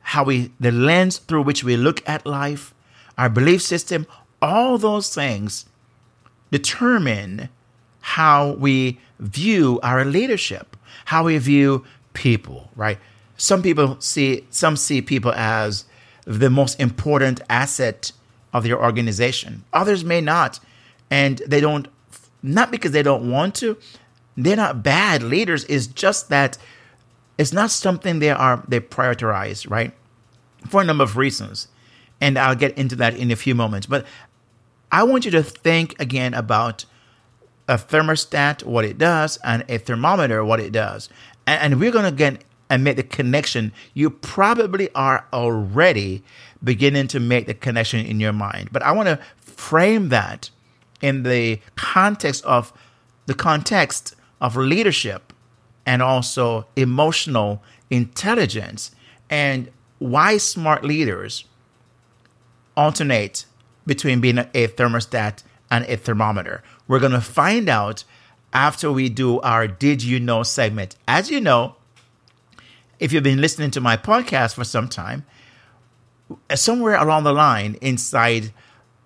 how 0.00 0.24
we, 0.24 0.50
the 0.58 0.72
lens 0.72 1.18
through 1.18 1.42
which 1.42 1.62
we 1.62 1.76
look 1.76 2.06
at 2.08 2.26
life, 2.26 2.74
our 3.16 3.28
belief 3.28 3.62
system, 3.62 4.06
all 4.42 4.78
those 4.78 5.14
things 5.14 5.66
determine 6.50 7.48
how 8.00 8.52
we 8.52 8.98
view 9.18 9.80
our 9.82 10.04
leadership, 10.04 10.76
how 11.06 11.24
we 11.24 11.38
view 11.38 11.84
people, 12.12 12.70
right? 12.76 12.98
Some 13.36 13.62
people 13.62 13.96
see, 14.00 14.44
some 14.50 14.76
see 14.76 15.00
people 15.00 15.32
as 15.32 15.84
the 16.24 16.50
most 16.50 16.78
important 16.80 17.40
asset 17.48 18.12
of 18.52 18.64
their 18.64 18.80
organization. 18.80 19.64
Others 19.72 20.04
may 20.04 20.20
not. 20.20 20.60
And 21.10 21.38
they 21.46 21.60
don't, 21.60 21.88
not 22.44 22.70
because 22.70 22.92
they 22.92 23.02
don't 23.02 23.30
want 23.30 23.54
to, 23.56 23.76
they're 24.36 24.56
not 24.56 24.82
bad 24.82 25.22
leaders. 25.22 25.64
It's 25.64 25.86
just 25.86 26.28
that 26.28 26.58
it's 27.38 27.52
not 27.52 27.70
something 27.70 28.18
they 28.18 28.30
are, 28.30 28.62
they 28.68 28.80
prioritize, 28.80 29.68
right? 29.68 29.92
For 30.68 30.82
a 30.82 30.84
number 30.84 31.04
of 31.04 31.16
reasons. 31.16 31.68
And 32.20 32.38
I'll 32.38 32.54
get 32.54 32.76
into 32.76 32.96
that 32.96 33.16
in 33.16 33.30
a 33.30 33.36
few 33.36 33.54
moments. 33.54 33.86
But 33.86 34.06
I 34.92 35.02
want 35.04 35.24
you 35.24 35.30
to 35.32 35.42
think 35.42 35.98
again 35.98 36.34
about 36.34 36.84
a 37.66 37.74
thermostat, 37.74 38.62
what 38.62 38.84
it 38.84 38.98
does, 38.98 39.38
and 39.38 39.64
a 39.68 39.78
thermometer, 39.78 40.44
what 40.44 40.60
it 40.60 40.70
does. 40.70 41.08
And, 41.46 41.72
and 41.72 41.80
we're 41.80 41.90
going 41.90 42.04
to 42.04 42.12
get 42.12 42.44
and 42.70 42.84
make 42.84 42.96
the 42.96 43.02
connection. 43.02 43.72
You 43.94 44.10
probably 44.10 44.90
are 44.94 45.26
already 45.32 46.22
beginning 46.62 47.08
to 47.08 47.20
make 47.20 47.46
the 47.46 47.54
connection 47.54 48.04
in 48.04 48.20
your 48.20 48.32
mind. 48.32 48.70
But 48.72 48.82
I 48.82 48.92
want 48.92 49.08
to 49.08 49.18
frame 49.38 50.08
that 50.10 50.50
in 51.04 51.22
the 51.22 51.60
context 51.76 52.42
of 52.46 52.72
the 53.26 53.34
context 53.34 54.14
of 54.40 54.56
leadership 54.56 55.34
and 55.84 56.00
also 56.00 56.66
emotional 56.76 57.62
intelligence 57.90 58.90
and 59.28 59.70
why 59.98 60.38
smart 60.38 60.82
leaders 60.82 61.44
alternate 62.74 63.44
between 63.86 64.22
being 64.22 64.38
a 64.38 64.66
thermostat 64.78 65.42
and 65.70 65.84
a 65.84 65.96
thermometer. 65.98 66.62
We're 66.88 67.00
going 67.00 67.12
to 67.12 67.20
find 67.20 67.68
out 67.68 68.04
after 68.54 68.90
we 68.90 69.10
do 69.10 69.40
our 69.42 69.68
Did 69.68 70.02
You 70.02 70.18
Know 70.18 70.42
segment. 70.42 70.96
As 71.06 71.30
you 71.30 71.38
know, 71.38 71.76
if 72.98 73.12
you've 73.12 73.22
been 73.22 73.42
listening 73.42 73.70
to 73.72 73.80
my 73.82 73.98
podcast 73.98 74.54
for 74.54 74.64
some 74.64 74.88
time, 74.88 75.26
somewhere 76.54 76.94
along 76.94 77.24
the 77.24 77.32
line 77.34 77.76
inside 77.82 78.54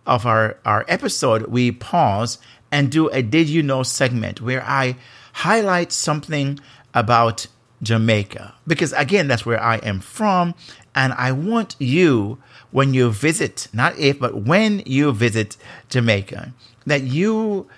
of 0.09 0.27
our, 0.27 0.57
our 0.65 0.85
episode, 0.89 1.47
we 1.47 1.71
pause 1.71 2.39
and 2.73 2.91
do 2.91 3.09
a 3.11 3.23
Did 3.23 3.49
You 3.49 3.63
Know 3.63 3.85
segment 3.85 4.41
where 4.41 4.65
I 4.65 4.97
highlight 5.35 5.93
something 5.93 6.59
about 6.95 7.47
Jamaica. 7.83 8.55
Because 8.67 8.93
again, 8.95 9.29
that's 9.29 9.47
where 9.47 9.63
I 9.63 9.77
am 9.77 10.01
from. 10.01 10.55
And 10.95 11.13
I 11.13 11.31
want 11.31 11.77
you, 11.79 12.39
when 12.73 12.93
you 12.93 13.11
visit, 13.11 13.69
not 13.73 13.97
if, 13.99 14.19
but 14.19 14.43
when 14.43 14.83
you 14.85 15.13
visit 15.13 15.57
Jamaica, 15.91 16.53
that 16.87 17.03
you 17.03 17.69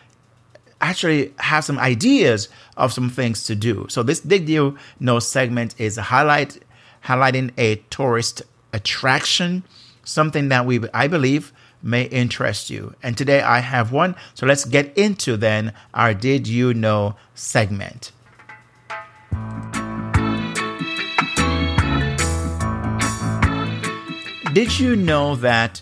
actually 0.80 1.34
have 1.38 1.64
some 1.64 1.78
ideas 1.78 2.48
of 2.76 2.92
some 2.92 3.10
things 3.10 3.44
to 3.44 3.54
do. 3.54 3.86
So 3.90 4.02
this 4.02 4.20
Did 4.20 4.48
You 4.48 4.78
Know 5.00 5.18
segment 5.18 5.74
is 5.78 5.98
a 5.98 6.02
highlight, 6.02 6.62
highlighting 7.04 7.50
a 7.58 7.76
tourist 7.90 8.42
attraction, 8.72 9.64
something 10.04 10.48
that 10.48 10.64
we, 10.64 10.80
I 10.94 11.08
believe, 11.08 11.52
may 11.82 12.04
interest 12.04 12.70
you. 12.70 12.94
And 13.02 13.16
today 13.16 13.40
I 13.40 13.60
have 13.60 13.92
one. 13.92 14.14
So 14.34 14.46
let's 14.46 14.64
get 14.64 14.96
into 14.96 15.36
then 15.36 15.72
our 15.94 16.14
Did 16.14 16.46
You 16.46 16.74
Know 16.74 17.16
segment. 17.34 18.12
Did 24.52 24.80
you 24.80 24.96
know 24.96 25.36
that 25.36 25.80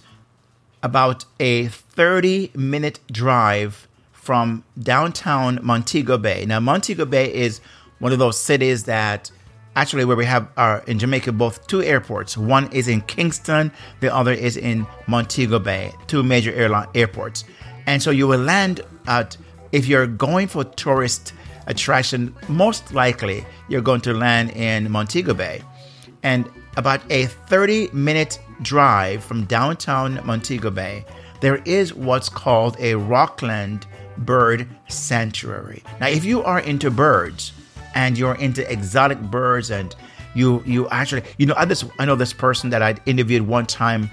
about 0.83 1.25
a 1.41 1.69
30 1.69 2.51
minute 2.55 3.01
drive 3.11 3.89
from 4.13 4.63
downtown 4.79 5.59
Montego 5.63 6.19
Bay? 6.19 6.45
Now, 6.47 6.61
Montego 6.61 7.07
Bay 7.07 7.33
is 7.33 7.63
one 7.99 8.13
of 8.13 8.19
those 8.19 8.39
cities 8.39 8.85
that 8.85 9.31
actually 9.79 10.05
where 10.05 10.17
we 10.17 10.25
have 10.25 10.49
our 10.57 10.83
in 10.89 10.99
Jamaica 10.99 11.31
both 11.31 11.65
two 11.69 11.83
airports. 11.83 12.37
One 12.37 12.71
is 12.73 12.89
in 12.89 13.01
Kingston, 13.03 13.71
the 14.01 14.13
other 14.13 14.33
is 14.33 14.57
in 14.57 14.85
Montego 15.07 15.61
Bay, 15.61 15.93
two 16.09 16.25
major 16.25 16.53
airline 16.53 16.89
airports. 16.97 17.45
And 17.87 18.03
so 18.03 18.11
you 18.11 18.27
will 18.27 18.41
land 18.41 18.81
at 19.07 19.37
if 19.71 19.87
you're 19.87 20.09
going 20.09 20.49
for 20.49 20.65
tourist 20.65 21.33
attraction, 21.69 22.35
most 22.49 22.93
likely 22.93 23.47
you're 23.69 23.87
going 23.91 24.01
to 24.01 24.13
land 24.13 24.51
in 24.51 24.91
Montego 24.91 25.33
Bay. 25.33 25.63
And 26.25 26.51
about 26.77 27.01
a 27.11 27.27
30 27.27 27.91
minute 27.93 28.41
drive 28.63 29.23
from 29.23 29.45
downtown 29.45 30.21
Montego 30.25 30.71
Bay, 30.71 31.05
there 31.41 31.63
is 31.65 31.95
what's 31.95 32.29
called 32.29 32.77
a 32.81 32.97
Rockland 32.97 33.87
Bird 34.19 34.67
Sanctuary. 34.89 35.85
Now, 36.01 36.09
if 36.09 36.25
you 36.25 36.43
are 36.43 36.59
into 36.59 36.91
birds, 36.91 37.53
and 37.99 38.17
you're 38.17 38.37
into 38.37 38.63
exotic 38.71 39.21
birds 39.21 39.73
and 39.73 39.97
you 40.35 40.63
you 40.65 40.89
actually 40.91 41.23
you 41.37 41.47
know 41.47 41.55
I 41.57 41.65
this 41.65 41.85
I 41.99 42.05
know 42.05 42.15
this 42.15 42.33
person 42.33 42.71
that 42.71 42.81
I 42.81 42.95
interviewed 43.07 43.43
one 43.43 43.67
time 43.67 44.09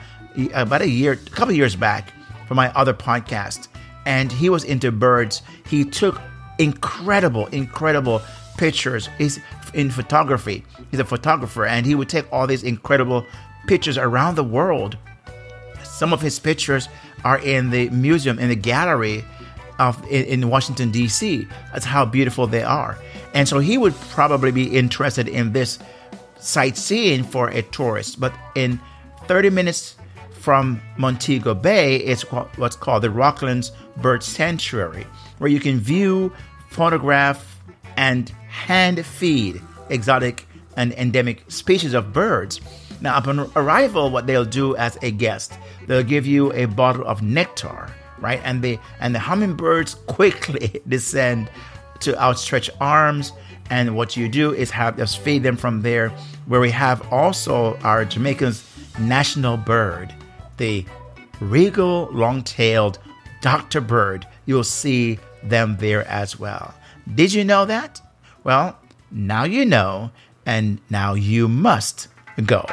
about 0.56 0.82
a 0.82 0.89
year 0.89 1.12
a 1.13 1.30
couple 1.30 1.54
years 1.54 1.75
back 1.75 2.12
for 2.48 2.56
my 2.56 2.74
other 2.74 2.94
podcast. 2.94 3.68
And 4.08 4.32
he 4.32 4.50
was 4.50 4.63
into 4.63 4.92
birds. 4.92 5.44
He 5.68 5.86
took 5.86 6.20
incredible 6.58 7.46
incredible 7.48 8.22
pictures. 8.58 9.08
He's 9.20 9.39
in 9.75 9.92
photography. 9.92 10.63
He's 10.89 11.00
a 11.00 11.06
photographer. 11.06 11.65
And 11.68 11.86
he 11.86 11.94
would 11.94 12.10
take 12.10 12.25
all 12.34 12.48
these 12.48 12.63
incredible 12.63 13.24
pictures 13.68 14.00
around 14.00 14.34
the 14.34 14.44
world. 14.44 14.98
Some 15.84 16.12
of 16.12 16.22
his 16.22 16.39
pictures 16.39 16.89
are 17.24 17.38
in 17.38 17.70
the 17.70 17.89
museum 17.89 18.39
in 18.39 18.50
the 18.50 18.56
gallery 18.56 19.24
of 19.79 20.01
in, 20.05 20.25
in 20.25 20.50
Washington 20.50 20.91
D.C. 20.91 21.48
That's 21.72 21.86
how 21.86 22.05
beautiful 22.05 22.48
they 22.48 22.63
are. 22.63 22.98
And 23.34 23.48
so 23.48 23.60
he 23.60 23.77
would 23.77 23.94
probably 24.12 24.51
be 24.51 24.75
interested 24.75 25.27
in 25.27 25.53
this 25.53 25.79
sightseeing 26.39 27.24
for 27.24 27.50
a 27.50 27.62
tourist. 27.62 28.20
But 28.20 28.34
in 28.55 28.79
30 29.27 29.50
minutes 29.50 29.96
from 30.32 30.82
Montego 30.98 31.53
Bay, 31.53 31.98
it's 31.98 32.22
what's 32.32 32.75
called 32.75 33.03
the 33.03 33.10
Rocklands 33.10 33.72
Bird 33.98 34.24
Sanctuary, 34.24 35.05
where 35.39 35.50
you 35.50 35.60
can 35.60 35.79
view, 35.79 36.32
photograph, 36.70 37.62
and 37.98 38.29
hand 38.48 39.05
feed 39.05 39.62
exotic 39.89 40.48
and 40.77 40.94
endemic 40.94 41.50
species 41.50 41.94
of 41.94 42.13
birds. 42.13 42.62
Now, 43.01 43.17
upon 43.17 43.51
arrival, 43.55 44.10
what 44.10 44.27
they'll 44.27 44.46
do 44.46 44.75
as 44.75 44.98
a 45.01 45.12
guest, 45.12 45.53
they'll 45.88 46.03
give 46.03 46.25
you 46.25 46.53
a 46.53 46.65
bottle 46.65 47.05
of 47.05 47.22
nectar 47.22 47.89
right? 48.19 48.41
And 48.43 48.62
the 48.62 48.79
and 49.00 49.13
the 49.13 49.19
hummingbirds 49.19 49.95
quickly 50.07 50.81
descend 50.88 51.50
to 52.01 52.17
outstretched 52.22 52.72
arms. 52.79 53.31
And 53.69 53.95
what 53.95 54.15
you 54.15 54.29
do 54.29 54.53
is 54.53 54.69
have 54.72 54.98
just 54.98 55.19
feed 55.19 55.41
them 55.41 55.57
from 55.57 55.81
there, 55.81 56.10
where 56.45 56.62
we 56.62 56.69
have 56.72 57.12
also 57.12 57.77
our 57.79 58.05
Jamaica's 58.05 58.63
national 59.00 59.57
bird, 59.57 60.13
the 60.57 60.86
regal 61.39 62.07
long-tailed 62.12 63.00
Dr. 63.41 63.81
Bird. 63.81 64.27
You'll 64.45 64.63
see 64.63 65.19
them 65.41 65.77
there 65.77 66.07
as 66.07 66.39
well. 66.39 66.75
Did 67.15 67.34
you 67.34 67.43
know 67.43 67.65
that? 67.65 68.01
Well, 68.43 68.77
now 69.12 69.43
you 69.43 69.65
know, 69.65 70.12
and 70.45 70.79
now 70.89 71.13
you 71.13 71.48
must 71.48 72.07
go. 72.45 72.65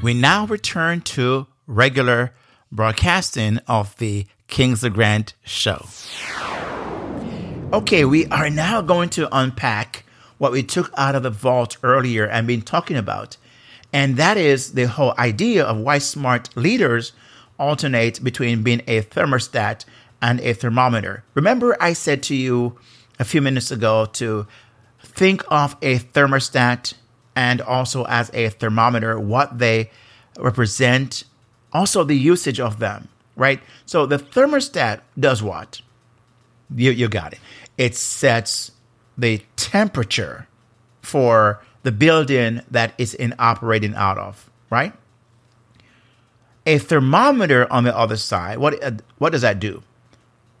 We 0.00 0.14
now 0.14 0.46
return 0.46 1.00
to 1.00 1.48
regular 1.66 2.32
broadcasting 2.70 3.58
of 3.66 3.96
the 3.96 4.26
Kingsley 4.46 4.90
Grant 4.90 5.34
show. 5.44 5.86
Okay, 7.72 8.04
we 8.04 8.26
are 8.26 8.48
now 8.48 8.80
going 8.80 9.08
to 9.10 9.28
unpack 9.36 10.04
what 10.38 10.52
we 10.52 10.62
took 10.62 10.92
out 10.96 11.16
of 11.16 11.24
the 11.24 11.30
vault 11.30 11.78
earlier 11.82 12.26
and 12.26 12.46
been 12.46 12.62
talking 12.62 12.96
about. 12.96 13.36
And 13.92 14.16
that 14.18 14.36
is 14.36 14.74
the 14.74 14.86
whole 14.86 15.14
idea 15.18 15.64
of 15.64 15.78
why 15.78 15.98
smart 15.98 16.56
leaders 16.56 17.12
alternate 17.58 18.22
between 18.22 18.62
being 18.62 18.82
a 18.86 19.02
thermostat 19.02 19.84
and 20.22 20.40
a 20.40 20.52
thermometer. 20.52 21.24
Remember, 21.34 21.76
I 21.80 21.92
said 21.92 22.22
to 22.24 22.36
you 22.36 22.78
a 23.18 23.24
few 23.24 23.42
minutes 23.42 23.72
ago 23.72 24.06
to 24.12 24.46
think 25.02 25.42
of 25.48 25.76
a 25.82 25.98
thermostat 25.98 26.94
and 27.38 27.60
also 27.60 28.04
as 28.06 28.32
a 28.34 28.48
thermometer, 28.48 29.16
what 29.16 29.60
they 29.60 29.92
represent, 30.40 31.22
also 31.72 32.02
the 32.02 32.16
usage 32.16 32.58
of 32.58 32.80
them, 32.80 33.06
right? 33.36 33.60
So 33.86 34.06
the 34.06 34.18
thermostat 34.18 35.02
does 35.16 35.40
what? 35.40 35.80
You, 36.74 36.90
you 36.90 37.06
got 37.06 37.34
it. 37.34 37.38
It 37.78 37.94
sets 37.94 38.72
the 39.16 39.40
temperature 39.54 40.48
for 41.00 41.62
the 41.84 41.92
building 41.92 42.60
that 42.72 42.92
it's 42.98 43.14
in 43.14 43.36
operating 43.38 43.94
out 43.94 44.18
of, 44.18 44.50
right? 44.68 44.92
A 46.66 46.78
thermometer 46.78 47.72
on 47.72 47.84
the 47.84 47.96
other 47.96 48.16
side, 48.16 48.58
what, 48.58 48.82
uh, 48.82 48.90
what 49.18 49.30
does 49.30 49.42
that 49.42 49.60
do? 49.60 49.84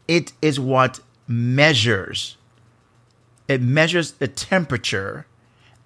It 0.06 0.32
is 0.40 0.60
what 0.60 1.00
measures. 1.26 2.36
It 3.48 3.60
measures 3.62 4.12
the 4.12 4.28
temperature 4.28 5.26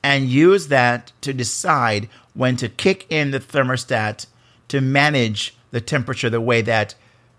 and 0.03 0.29
use 0.29 0.69
that 0.69 1.13
to 1.21 1.33
decide 1.33 2.09
when 2.35 2.57
to 2.57 2.69
kick 2.69 3.07
in 3.11 3.31
the 3.31 3.41
thermostat 3.41 4.27
to 4.69 4.81
manage 4.81 5.57
the 5.71 5.81
temperature 5.81 6.31
the 6.31 6.41
way 6.41 6.63
that 6.63 6.95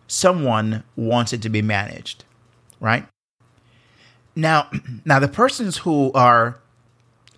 someone 0.08 0.84
wants 0.96 1.34
it 1.34 1.42
to 1.42 1.50
be 1.50 1.62
managed, 1.62 2.24
right? 2.80 3.06
Now, 4.36 4.70
now 5.06 5.20
the 5.20 5.28
persons 5.28 5.78
who 5.78 6.12
are 6.14 6.60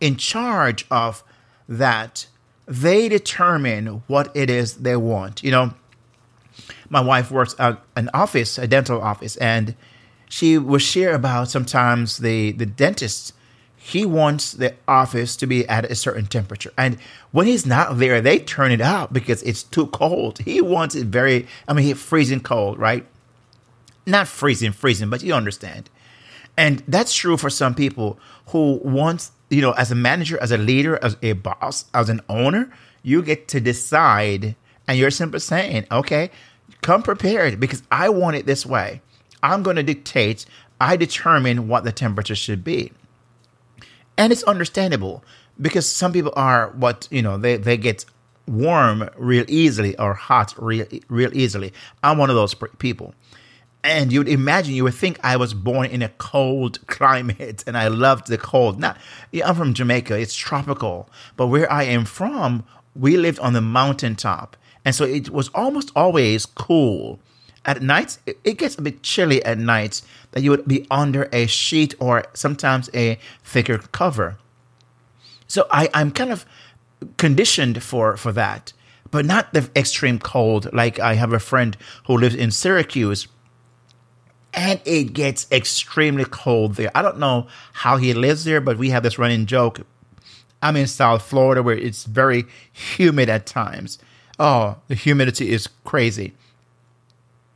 in 0.02 0.18
charge 0.18 0.86
of 0.92 1.24
that, 1.68 2.28
they 2.68 3.10
determine 3.10 4.04
what 4.08 4.36
it 4.36 4.50
is 4.50 4.76
they 4.76 4.96
want. 4.96 5.44
You 5.44 5.52
know, 5.52 5.74
my 6.90 7.02
wife 7.02 7.32
works 7.32 7.56
at 7.60 7.82
an 7.96 8.10
office, 8.14 8.58
a 8.58 8.68
dental 8.68 9.02
office, 9.02 9.36
and 9.38 9.76
she 10.30 10.58
will 10.58 10.80
share 10.80 11.14
about 11.14 11.50
sometimes 11.50 12.18
the 12.18 12.52
the 12.54 12.66
dentist 12.66 13.34
he 13.86 14.04
wants 14.04 14.54
the 14.54 14.74
office 14.88 15.36
to 15.36 15.46
be 15.46 15.68
at 15.68 15.86
a 15.86 15.94
certain 15.94 16.26
temperature. 16.26 16.74
And 16.76 16.98
when 17.32 17.46
he's 17.46 17.68
not 17.68 18.00
there, 18.00 18.20
they 18.20 18.40
turn 18.40 18.72
it 18.72 18.82
up 18.82 19.14
because 19.14 19.44
it's 19.44 19.62
too 19.62 19.86
cold. 19.86 20.40
He 20.40 20.60
wants 20.60 20.96
it 20.96 21.06
very, 21.06 21.46
I 21.68 21.74
mean, 21.74 21.94
freezing 21.94 22.40
cold, 22.40 22.80
right? 22.80 23.06
Not 24.08 24.28
freezing, 24.28 24.72
freezing, 24.72 25.12
but 25.12 25.22
you 25.22 25.36
understand. 25.36 25.92
And 26.58 26.82
that's 26.88 27.14
true 27.14 27.38
for 27.38 27.52
some 27.52 27.76
people 27.76 28.18
who 28.48 28.82
want, 28.84 29.30
you 29.52 29.62
know, 29.62 29.74
as 29.74 29.92
a 29.92 29.96
manager, 29.96 30.40
as 30.42 30.52
a 30.52 30.58
leader, 30.58 30.98
as 31.04 31.16
a 31.22 31.34
boss, 31.34 31.86
as 31.94 32.10
an 32.10 32.22
owner, 32.28 32.74
you 33.04 33.22
get 33.22 33.48
to 33.50 33.62
decide 33.62 34.56
and 34.88 34.98
you're 34.98 35.12
simply 35.12 35.42
saying, 35.42 35.86
okay, 35.92 36.32
come 36.82 37.04
prepared 37.04 37.60
because 37.60 37.84
I 37.92 38.10
want 38.10 38.36
it 38.36 38.48
this 38.48 38.66
way. 38.66 39.02
I'm 39.44 39.62
going 39.62 39.76
to 39.76 39.84
dictate, 39.84 40.48
I 40.82 40.98
determine 40.98 41.68
what 41.68 41.84
the 41.84 41.92
temperature 41.92 42.34
should 42.34 42.64
be 42.64 42.92
and 44.18 44.32
it's 44.32 44.44
understandable 44.44 45.24
because 45.60 45.90
some 45.90 46.12
people 46.12 46.34
are 46.36 46.70
what 46.72 47.08
you 47.12 47.22
know 47.22 47.38
they 47.38 47.58
they 47.58 47.78
get 47.78 48.06
warm 48.48 49.10
real 49.18 49.46
easily 49.48 49.98
or 49.98 50.14
hot 50.14 50.54
real 50.58 50.86
real 51.10 51.36
easily. 51.36 51.74
I'm 52.04 52.18
one 52.18 52.30
of 52.30 52.36
those 52.36 52.54
people. 52.78 53.14
And 53.84 54.12
you 54.12 54.20
would 54.20 54.28
imagine, 54.28 54.74
you 54.74 54.84
would 54.86 54.96
think 54.96 55.20
I 55.24 55.38
was 55.38 55.54
born 55.54 55.86
in 55.86 56.02
a 56.02 56.10
cold 56.10 56.86
climate 56.88 57.64
and 57.68 57.78
I 57.78 57.88
loved 57.88 58.28
the 58.28 58.38
cold. 58.38 58.80
Not, 58.80 58.98
I'm 59.46 59.54
from 59.54 59.76
Jamaica, 59.76 60.18
it's 60.18 60.36
tropical. 60.36 61.08
But 61.38 61.48
where 61.48 61.72
I 61.72 61.84
am 61.84 62.06
from, 62.06 62.64
we 62.96 63.16
lived 63.16 63.38
on 63.40 63.54
the 63.54 63.62
mountaintop. 63.62 64.58
And 64.84 64.96
so 64.96 65.04
it 65.04 65.30
was 65.30 65.50
almost 65.50 65.92
always 65.96 66.48
cool. 66.48 67.20
At 67.66 67.82
nights, 67.82 68.20
it 68.26 68.58
gets 68.58 68.78
a 68.78 68.82
bit 68.82 69.02
chilly 69.02 69.44
at 69.44 69.58
nights 69.58 70.04
that 70.32 70.44
you 70.44 70.52
would 70.52 70.68
be 70.68 70.86
under 70.92 71.28
a 71.34 71.48
sheet 71.48 71.96
or 72.00 72.26
sometimes 72.34 72.90
a 72.94 73.18
thicker 73.44 73.80
cover. 73.80 74.38
So 75.48 75.68
I, 75.72 75.90
I'm 75.94 76.12
kind 76.12 76.32
of 76.32 76.46
conditioned 77.18 77.82
for, 77.82 78.18
for 78.18 78.32
that, 78.34 78.74
but 79.10 79.26
not 79.26 79.54
the 79.54 79.70
extreme 79.76 80.20
cold. 80.20 80.72
Like 80.74 81.00
I 81.00 81.16
have 81.16 81.34
a 81.34 81.40
friend 81.40 81.76
who 82.06 82.18
lives 82.18 82.36
in 82.36 82.52
Syracuse 82.52 83.28
and 84.54 84.80
it 84.86 85.14
gets 85.14 85.52
extremely 85.52 86.26
cold 86.26 86.76
there. 86.76 86.92
I 86.96 87.02
don't 87.02 87.20
know 87.20 87.48
how 87.74 87.98
he 87.98 88.14
lives 88.14 88.46
there, 88.46 88.62
but 88.62 88.78
we 88.78 88.92
have 88.92 89.04
this 89.04 89.20
running 89.20 89.48
joke. 89.48 89.82
I'm 90.62 90.78
in 90.78 90.88
South 90.88 91.24
Florida 91.24 91.62
where 91.62 91.78
it's 91.78 92.06
very 92.06 92.46
humid 92.72 93.28
at 93.28 93.46
times. 93.46 94.00
Oh, 94.40 94.78
the 94.88 94.96
humidity 94.96 95.52
is 95.52 95.68
crazy. 95.84 96.34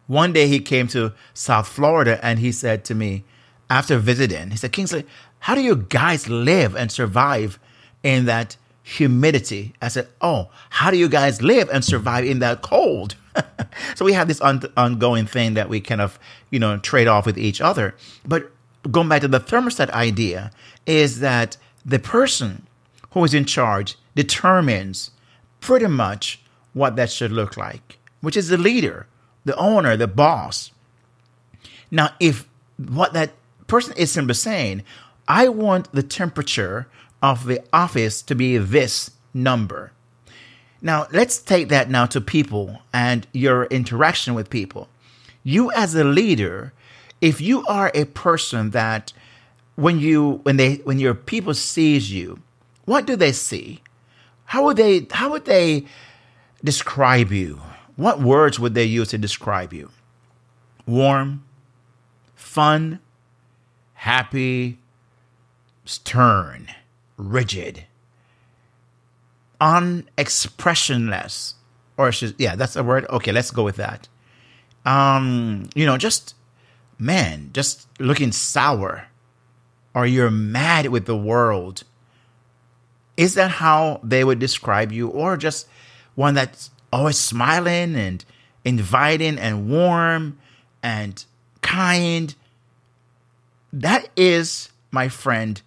One 0.09 0.33
day 0.33 0.47
he 0.47 0.59
came 0.59 0.87
to 0.87 1.13
South 1.35 1.67
Florida 1.67 2.19
and 2.25 2.39
he 2.39 2.51
said 2.51 2.83
to 2.85 2.95
me, 2.95 3.25
after 3.69 3.99
visiting, 3.99 4.49
he 4.49 4.57
said, 4.57 4.71
Kingsley, 4.71 5.05
how 5.37 5.53
do 5.53 5.61
you 5.61 5.75
guys 5.75 6.27
live 6.27 6.75
and 6.75 6.91
survive 6.91 7.59
in 8.01 8.25
that 8.25 8.57
humidity? 8.81 9.75
I 9.83 9.89
said, 9.89 10.07
Oh, 10.19 10.49
how 10.71 10.89
do 10.89 10.97
you 10.97 11.09
guys 11.09 11.43
live 11.43 11.69
and 11.71 11.85
survive 11.85 12.25
in 12.25 12.39
that 12.39 12.63
cold? 12.63 13.17
so 13.95 14.03
we 14.03 14.13
have 14.13 14.27
this 14.27 14.41
on- 14.41 14.63
ongoing 14.75 15.27
thing 15.27 15.53
that 15.53 15.69
we 15.69 15.79
kind 15.79 16.01
of, 16.01 16.17
you 16.49 16.57
know, 16.57 16.79
trade 16.79 17.07
off 17.07 17.27
with 17.27 17.37
each 17.37 17.61
other. 17.61 17.93
But 18.25 18.51
going 18.89 19.09
back 19.09 19.21
to 19.21 19.27
the 19.27 19.39
thermostat 19.39 19.91
idea, 19.91 20.49
is 20.87 21.19
that 21.19 21.55
the 21.85 21.99
person 21.99 22.65
who 23.11 23.23
is 23.23 23.35
in 23.35 23.45
charge 23.45 23.95
determines 24.15 25.11
pretty 25.61 25.85
much 25.85 26.41
what 26.73 26.95
that 26.95 27.11
should 27.11 27.31
look 27.31 27.57
like, 27.57 27.99
which 28.21 28.35
is 28.35 28.47
the 28.47 28.57
leader 28.57 29.05
the 29.45 29.55
owner, 29.55 29.95
the 29.97 30.07
boss. 30.07 30.71
Now, 31.91 32.11
if 32.19 32.47
what 32.77 33.13
that 33.13 33.31
person 33.67 33.93
is 33.97 34.11
simply 34.11 34.35
saying, 34.35 34.83
I 35.27 35.49
want 35.49 35.91
the 35.91 36.03
temperature 36.03 36.87
of 37.21 37.45
the 37.45 37.61
office 37.73 38.21
to 38.23 38.35
be 38.35 38.57
this 38.57 39.11
number. 39.33 39.91
Now, 40.81 41.07
let's 41.11 41.39
take 41.39 41.69
that 41.69 41.89
now 41.89 42.05
to 42.07 42.21
people 42.21 42.81
and 42.93 43.27
your 43.33 43.65
interaction 43.65 44.33
with 44.33 44.49
people. 44.49 44.87
You 45.43 45.71
as 45.71 45.93
a 45.95 46.03
leader, 46.03 46.73
if 47.21 47.41
you 47.41 47.65
are 47.65 47.91
a 47.93 48.05
person 48.05 48.69
that 48.71 49.11
when 49.75 49.99
you 49.99 50.41
when 50.43 50.57
they 50.57 50.75
when 50.75 50.99
your 50.99 51.13
people 51.13 51.53
sees 51.53 52.11
you, 52.11 52.39
what 52.85 53.05
do 53.05 53.15
they 53.15 53.31
see? 53.31 53.81
How 54.45 54.65
would 54.65 54.77
they 54.77 55.07
how 55.11 55.31
would 55.31 55.45
they 55.45 55.85
describe 56.63 57.31
you? 57.31 57.61
What 57.99 58.21
words 58.21 58.61
would 58.61 58.75
they 58.75 58.85
use 58.85 59.09
to 59.09 59.17
describe 59.17 59.73
you? 59.73 59.91
Warm, 60.85 61.43
fun, 62.33 63.01
happy, 63.93 64.79
stern, 65.83 66.69
rigid, 67.17 67.83
unexpressionless, 69.59 71.55
or 71.97 72.13
should, 72.13 72.35
yeah, 72.37 72.55
that's 72.55 72.77
a 72.77 72.85
word. 72.85 73.05
Okay, 73.09 73.33
let's 73.33 73.51
go 73.51 73.65
with 73.65 73.75
that. 73.75 74.07
Um, 74.85 75.69
you 75.75 75.85
know, 75.85 75.97
just 75.97 76.35
man, 76.97 77.49
just 77.51 77.89
looking 77.99 78.31
sour, 78.31 79.07
or 79.93 80.05
you're 80.05 80.31
mad 80.31 80.85
with 80.85 81.05
the 81.05 81.17
world. 81.17 81.83
Is 83.17 83.33
that 83.33 83.51
how 83.51 83.99
they 84.01 84.23
would 84.23 84.39
describe 84.39 84.93
you, 84.93 85.09
or 85.09 85.35
just 85.35 85.67
one 86.15 86.33
that's 86.33 86.71
always 86.91 87.17
smiling 87.17 87.95
and 87.95 88.23
inviting 88.65 89.37
and 89.37 89.69
warm 89.69 90.37
and 90.81 91.23
kind. 91.61 92.35
That 93.71 94.09
is, 94.15 94.69
my 94.91 95.09
friend, 95.09 95.61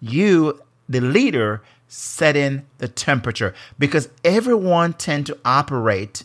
you, 0.00 0.60
the 0.88 1.00
leader, 1.00 1.62
setting 1.88 2.66
the 2.78 2.88
temperature 2.88 3.54
because 3.78 4.10
everyone 4.24 4.92
tend 4.92 5.26
to 5.26 5.38
operate 5.44 6.24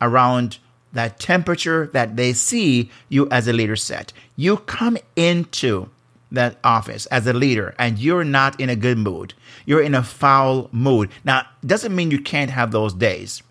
around 0.00 0.58
that 0.92 1.18
temperature 1.18 1.88
that 1.92 2.16
they 2.16 2.32
see 2.32 2.90
you 3.08 3.28
as 3.30 3.46
a 3.46 3.52
leader 3.52 3.76
set. 3.76 4.12
You 4.36 4.58
come 4.58 4.96
into 5.16 5.88
that 6.30 6.56
office 6.64 7.04
as 7.06 7.26
a 7.26 7.32
leader 7.32 7.74
and 7.78 7.98
you're 7.98 8.24
not 8.24 8.58
in 8.58 8.70
a 8.70 8.76
good 8.76 8.98
mood. 8.98 9.34
You're 9.66 9.82
in 9.82 9.94
a 9.94 10.02
foul 10.02 10.68
mood. 10.72 11.10
Now, 11.24 11.46
doesn't 11.64 11.94
mean 11.94 12.10
you 12.10 12.20
can't 12.20 12.50
have 12.50 12.72
those 12.72 12.94
days 12.94 13.42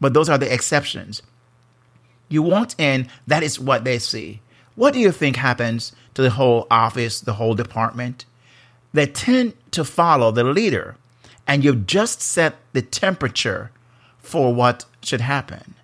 but 0.00 0.14
those 0.14 0.28
are 0.28 0.38
the 0.38 0.52
exceptions. 0.52 1.22
You 2.28 2.42
walk 2.42 2.72
in, 2.78 3.08
that 3.26 3.42
is 3.42 3.60
what 3.60 3.84
they 3.84 3.98
see. 3.98 4.40
What 4.76 4.94
do 4.94 5.00
you 5.00 5.12
think 5.12 5.36
happens 5.36 5.92
to 6.14 6.22
the 6.22 6.30
whole 6.30 6.66
office, 6.70 7.20
the 7.20 7.34
whole 7.34 7.54
department? 7.54 8.24
They 8.92 9.06
tend 9.06 9.54
to 9.72 9.84
follow 9.84 10.30
the 10.30 10.44
leader, 10.44 10.96
and 11.46 11.64
you've 11.64 11.86
just 11.86 12.22
set 12.22 12.56
the 12.72 12.82
temperature 12.82 13.70
for 14.18 14.54
what 14.54 14.84
should 15.02 15.20
happen. 15.20 15.74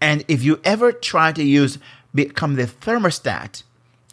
And 0.00 0.24
if 0.28 0.42
you 0.42 0.60
ever 0.64 0.92
try 0.92 1.32
to 1.32 1.42
use 1.42 1.78
become 2.14 2.56
the 2.56 2.64
thermostat, 2.64 3.62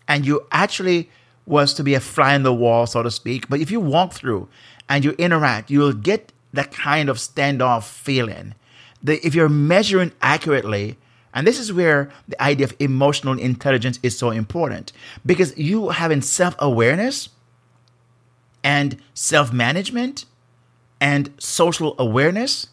and 0.07 0.25
you 0.25 0.45
actually 0.51 1.09
was 1.45 1.73
to 1.73 1.83
be 1.83 1.93
a 1.93 1.99
fly 1.99 2.35
in 2.35 2.43
the 2.43 2.53
wall, 2.53 2.85
so 2.85 3.03
to 3.03 3.11
speak, 3.11 3.49
but 3.49 3.59
if 3.59 3.71
you 3.71 3.79
walk 3.79 4.13
through 4.13 4.47
and 4.87 5.03
you 5.03 5.11
interact, 5.11 5.69
you'll 5.69 5.93
get 5.93 6.31
that 6.53 6.71
kind 6.71 7.09
of 7.09 7.17
standoff 7.17 7.83
feeling 7.83 8.55
the, 9.03 9.25
if 9.25 9.35
you're 9.35 9.49
measuring 9.49 10.11
accurately, 10.21 10.97
and 11.33 11.45
this 11.47 11.59
is 11.59 11.73
where 11.73 12.11
the 12.27 12.41
idea 12.41 12.65
of 12.65 12.75
emotional 12.79 13.37
intelligence 13.39 13.99
is 14.03 14.17
so 14.17 14.29
important 14.29 14.93
because 15.25 15.57
you 15.57 15.89
having 15.89 16.21
self 16.21 16.55
awareness 16.59 17.29
and 18.63 18.97
self 19.13 19.51
management 19.51 20.25
and 21.01 21.33
social 21.37 21.95
awareness 21.99 22.67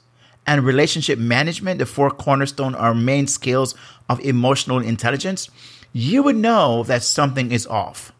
and 0.47 0.65
relationship 0.65 1.19
management, 1.19 1.79
the 1.79 1.87
four 1.87 2.11
cornerstone 2.11 2.75
are 2.75 2.95
main 2.95 3.27
skills 3.27 3.75
of 4.09 4.21
emotional 4.21 4.79
intelligence, 4.79 5.51
you 5.93 6.23
would 6.23 6.37
know 6.37 6.83
that 6.85 7.03
something 7.03 7.51
is 7.53 7.67
off. 7.67 8.13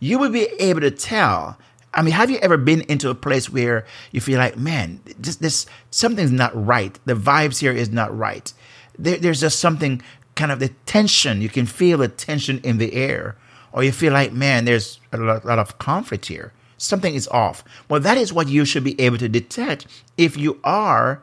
You 0.00 0.18
would 0.18 0.32
be 0.32 0.46
able 0.58 0.80
to 0.80 0.90
tell 0.90 1.58
I 1.94 2.02
mean, 2.02 2.12
have 2.12 2.30
you 2.30 2.38
ever 2.38 2.56
been 2.56 2.82
into 2.82 3.10
a 3.10 3.14
place 3.14 3.50
where 3.50 3.86
you 4.12 4.20
feel 4.20 4.38
like, 4.38 4.56
man, 4.56 5.00
this, 5.18 5.36
this 5.36 5.66
something's 5.90 6.30
not 6.30 6.52
right. 6.54 6.98
The 7.06 7.14
vibes 7.14 7.58
here 7.60 7.72
is 7.72 7.90
not 7.90 8.16
right. 8.16 8.52
there, 8.98 9.16
there's 9.16 9.40
just 9.40 9.58
something 9.58 10.02
kind 10.34 10.52
of 10.52 10.60
the 10.60 10.68
tension. 10.86 11.40
You 11.40 11.48
can 11.48 11.66
feel 11.66 11.98
the 11.98 12.08
tension 12.08 12.60
in 12.62 12.78
the 12.78 12.92
air, 12.94 13.36
or 13.72 13.82
you 13.82 13.92
feel 13.92 14.12
like, 14.12 14.32
man, 14.32 14.64
there's 14.64 15.00
a 15.12 15.16
lot, 15.16 15.44
lot 15.44 15.58
of 15.58 15.78
conflict 15.78 16.26
here. 16.26 16.52
Something 16.76 17.14
is 17.14 17.26
off. 17.28 17.64
Well, 17.88 18.00
that 18.00 18.16
is 18.16 18.32
what 18.32 18.48
you 18.48 18.64
should 18.64 18.84
be 18.84 19.00
able 19.00 19.18
to 19.18 19.28
detect 19.28 19.86
if 20.16 20.36
you 20.36 20.60
are 20.62 21.22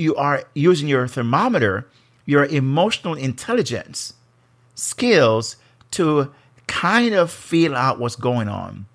you 0.00 0.16
are 0.16 0.44
using 0.54 0.88
your 0.88 1.06
thermometer, 1.06 1.86
your 2.24 2.46
emotional 2.46 3.14
intelligence 3.14 4.14
skills 4.74 5.56
to 5.90 6.32
kind 6.66 7.14
of 7.14 7.30
feel 7.30 7.76
out 7.76 7.98
what's 7.98 8.16
going 8.16 8.48
on. 8.48 8.86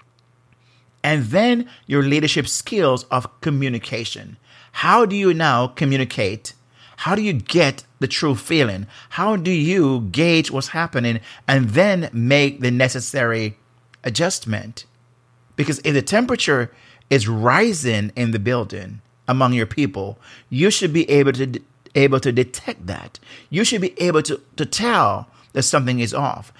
And 1.05 1.25
then 1.25 1.69
your 1.85 2.01
leadership 2.01 2.47
skills 2.47 3.03
of 3.11 3.39
communication. 3.39 4.37
How 4.71 5.05
do 5.05 5.15
you 5.15 5.35
now 5.35 5.67
communicate? 5.67 6.53
How 6.97 7.13
do 7.13 7.21
you 7.21 7.31
get 7.31 7.83
the 7.99 8.07
true 8.07 8.33
feeling? 8.33 8.87
How 9.09 9.35
do 9.35 9.51
you 9.51 10.09
gauge 10.11 10.49
what's 10.49 10.69
happening 10.69 11.19
and 11.47 11.69
then 11.69 12.09
make 12.11 12.61
the 12.61 12.71
necessary 12.71 13.55
adjustment? 14.03 14.87
Because 15.55 15.79
if 15.85 15.93
the 15.93 16.01
temperature 16.01 16.71
is 17.11 17.27
rising 17.27 18.11
in 18.15 18.31
the 18.31 18.39
building 18.39 19.01
among 19.27 19.53
your 19.53 19.67
people, 19.67 20.17
you 20.49 20.71
should 20.71 20.91
be 20.91 21.07
able 21.07 21.33
to 21.33 21.61
able 21.93 22.19
to 22.19 22.31
detect 22.31 22.87
that. 22.87 23.19
You 23.51 23.63
should 23.63 23.81
be 23.81 23.93
able 24.01 24.23
to, 24.23 24.41
to 24.57 24.65
tell 24.65 25.29
that 25.53 25.63
something 25.63 25.99
is 25.99 26.15
off. 26.15 26.51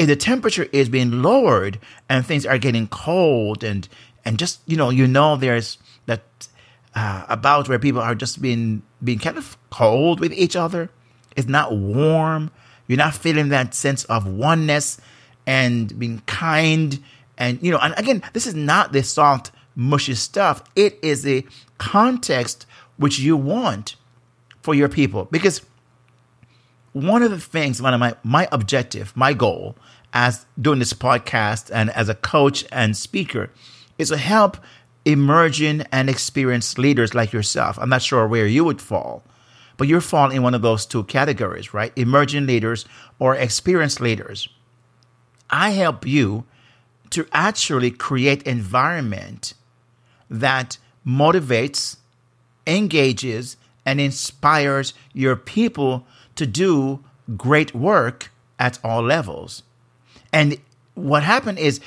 If 0.00 0.06
the 0.06 0.16
temperature 0.16 0.66
is 0.72 0.88
being 0.88 1.20
lowered 1.20 1.78
and 2.08 2.24
things 2.24 2.46
are 2.46 2.56
getting 2.56 2.88
cold 2.88 3.62
and 3.62 3.86
and 4.24 4.38
just 4.38 4.60
you 4.64 4.74
know 4.74 4.88
you 4.88 5.06
know 5.06 5.36
there's 5.36 5.76
that 6.06 6.22
uh, 6.94 7.26
about 7.28 7.68
where 7.68 7.78
people 7.78 8.00
are 8.00 8.14
just 8.14 8.40
being 8.40 8.80
being 9.04 9.18
kind 9.18 9.36
of 9.36 9.58
cold 9.68 10.18
with 10.18 10.32
each 10.32 10.56
other. 10.56 10.88
It's 11.36 11.48
not 11.48 11.76
warm. 11.76 12.50
You're 12.88 12.96
not 12.96 13.14
feeling 13.14 13.50
that 13.50 13.74
sense 13.74 14.04
of 14.04 14.26
oneness 14.26 14.98
and 15.46 15.98
being 15.98 16.22
kind 16.24 17.04
and 17.36 17.62
you 17.62 17.70
know 17.70 17.78
and 17.78 17.92
again 17.98 18.22
this 18.32 18.46
is 18.46 18.54
not 18.54 18.92
the 18.92 19.02
soft 19.02 19.52
mushy 19.76 20.14
stuff. 20.14 20.64
It 20.74 20.98
is 21.02 21.24
the 21.24 21.46
context 21.76 22.64
which 22.96 23.18
you 23.18 23.36
want 23.36 23.96
for 24.62 24.74
your 24.74 24.88
people 24.88 25.28
because 25.30 25.60
one 26.92 27.22
of 27.22 27.30
the 27.30 27.40
things, 27.40 27.80
one 27.80 27.94
of 27.94 28.00
my, 28.00 28.14
my 28.22 28.48
objective, 28.50 29.16
my 29.16 29.32
goal 29.32 29.76
as 30.12 30.46
doing 30.60 30.80
this 30.80 30.92
podcast 30.92 31.70
and 31.72 31.90
as 31.90 32.08
a 32.08 32.14
coach 32.14 32.64
and 32.72 32.96
speaker 32.96 33.50
is 33.98 34.08
to 34.08 34.16
help 34.16 34.56
emerging 35.04 35.82
and 35.92 36.10
experienced 36.10 36.78
leaders 36.78 37.14
like 37.14 37.32
yourself. 37.32 37.78
I'm 37.78 37.88
not 37.88 38.02
sure 38.02 38.26
where 38.26 38.46
you 38.46 38.64
would 38.64 38.80
fall, 38.80 39.22
but 39.76 39.88
you're 39.88 40.00
falling 40.00 40.36
in 40.36 40.42
one 40.42 40.54
of 40.54 40.62
those 40.62 40.84
two 40.84 41.04
categories, 41.04 41.72
right? 41.72 41.92
Emerging 41.96 42.46
leaders 42.46 42.84
or 43.18 43.34
experienced 43.36 44.00
leaders. 44.00 44.48
I 45.48 45.70
help 45.70 46.06
you 46.06 46.44
to 47.10 47.26
actually 47.32 47.90
create 47.90 48.42
environment 48.44 49.54
that 50.28 50.78
motivates, 51.06 51.96
engages, 52.66 53.56
and 53.84 54.00
inspires 54.00 54.94
your 55.12 55.34
people 55.34 56.06
to 56.36 56.46
do 56.46 57.04
great 57.36 57.74
work 57.74 58.30
at 58.58 58.78
all 58.84 59.02
levels. 59.02 59.62
And 60.32 60.58
what 60.94 61.22
happened 61.22 61.58
is 61.58 61.80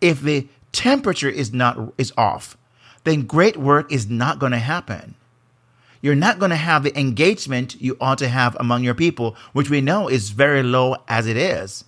if 0.00 0.20
the 0.20 0.48
temperature 0.72 1.28
is 1.28 1.52
not 1.52 1.92
is 1.98 2.12
off, 2.16 2.56
then 3.04 3.22
great 3.22 3.56
work 3.56 3.90
is 3.92 4.08
not 4.08 4.38
going 4.38 4.52
to 4.52 4.58
happen. 4.58 5.14
You're 6.02 6.14
not 6.14 6.38
going 6.38 6.50
to 6.50 6.56
have 6.56 6.82
the 6.82 6.98
engagement 6.98 7.80
you 7.80 7.96
ought 8.00 8.18
to 8.18 8.28
have 8.28 8.56
among 8.60 8.84
your 8.84 8.94
people, 8.94 9.36
which 9.52 9.70
we 9.70 9.80
know 9.80 10.08
is 10.08 10.30
very 10.30 10.62
low 10.62 10.96
as 11.08 11.26
it 11.26 11.36
is. 11.36 11.84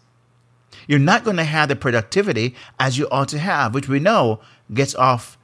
You're 0.87 0.99
not 0.99 1.25
going 1.25 1.37
to 1.37 1.45
have 1.45 1.69
the 1.69 1.77
productivity 1.77 2.55
as 2.81 2.97
you 2.97 3.07
ought 3.11 3.29
to 3.29 3.39
have, 3.39 3.75
which 3.75 3.89
we 3.89 4.01
know 4.01 4.41
gets 4.73 4.95
off 4.95 5.37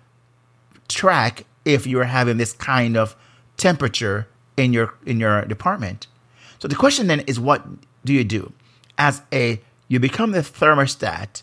track 0.89 1.45
if 1.65 1.87
you're 1.87 2.05
having 2.05 2.39
this 2.39 2.53
kind 2.53 2.97
of 2.97 3.15
temperature 3.57 4.27
in 4.57 4.73
your 4.73 4.95
in 5.05 5.21
your 5.21 5.45
department. 5.45 6.07
So 6.65 6.69
the 6.69 6.77
question 6.77 7.09
then 7.09 7.21
is 7.27 7.39
what 7.39 7.63
do 8.07 8.15
you 8.15 8.25
do? 8.25 8.51
As 8.97 9.21
a 9.31 9.61
you 9.87 10.01
become 10.01 10.31
the 10.31 10.39
thermostat 10.39 11.43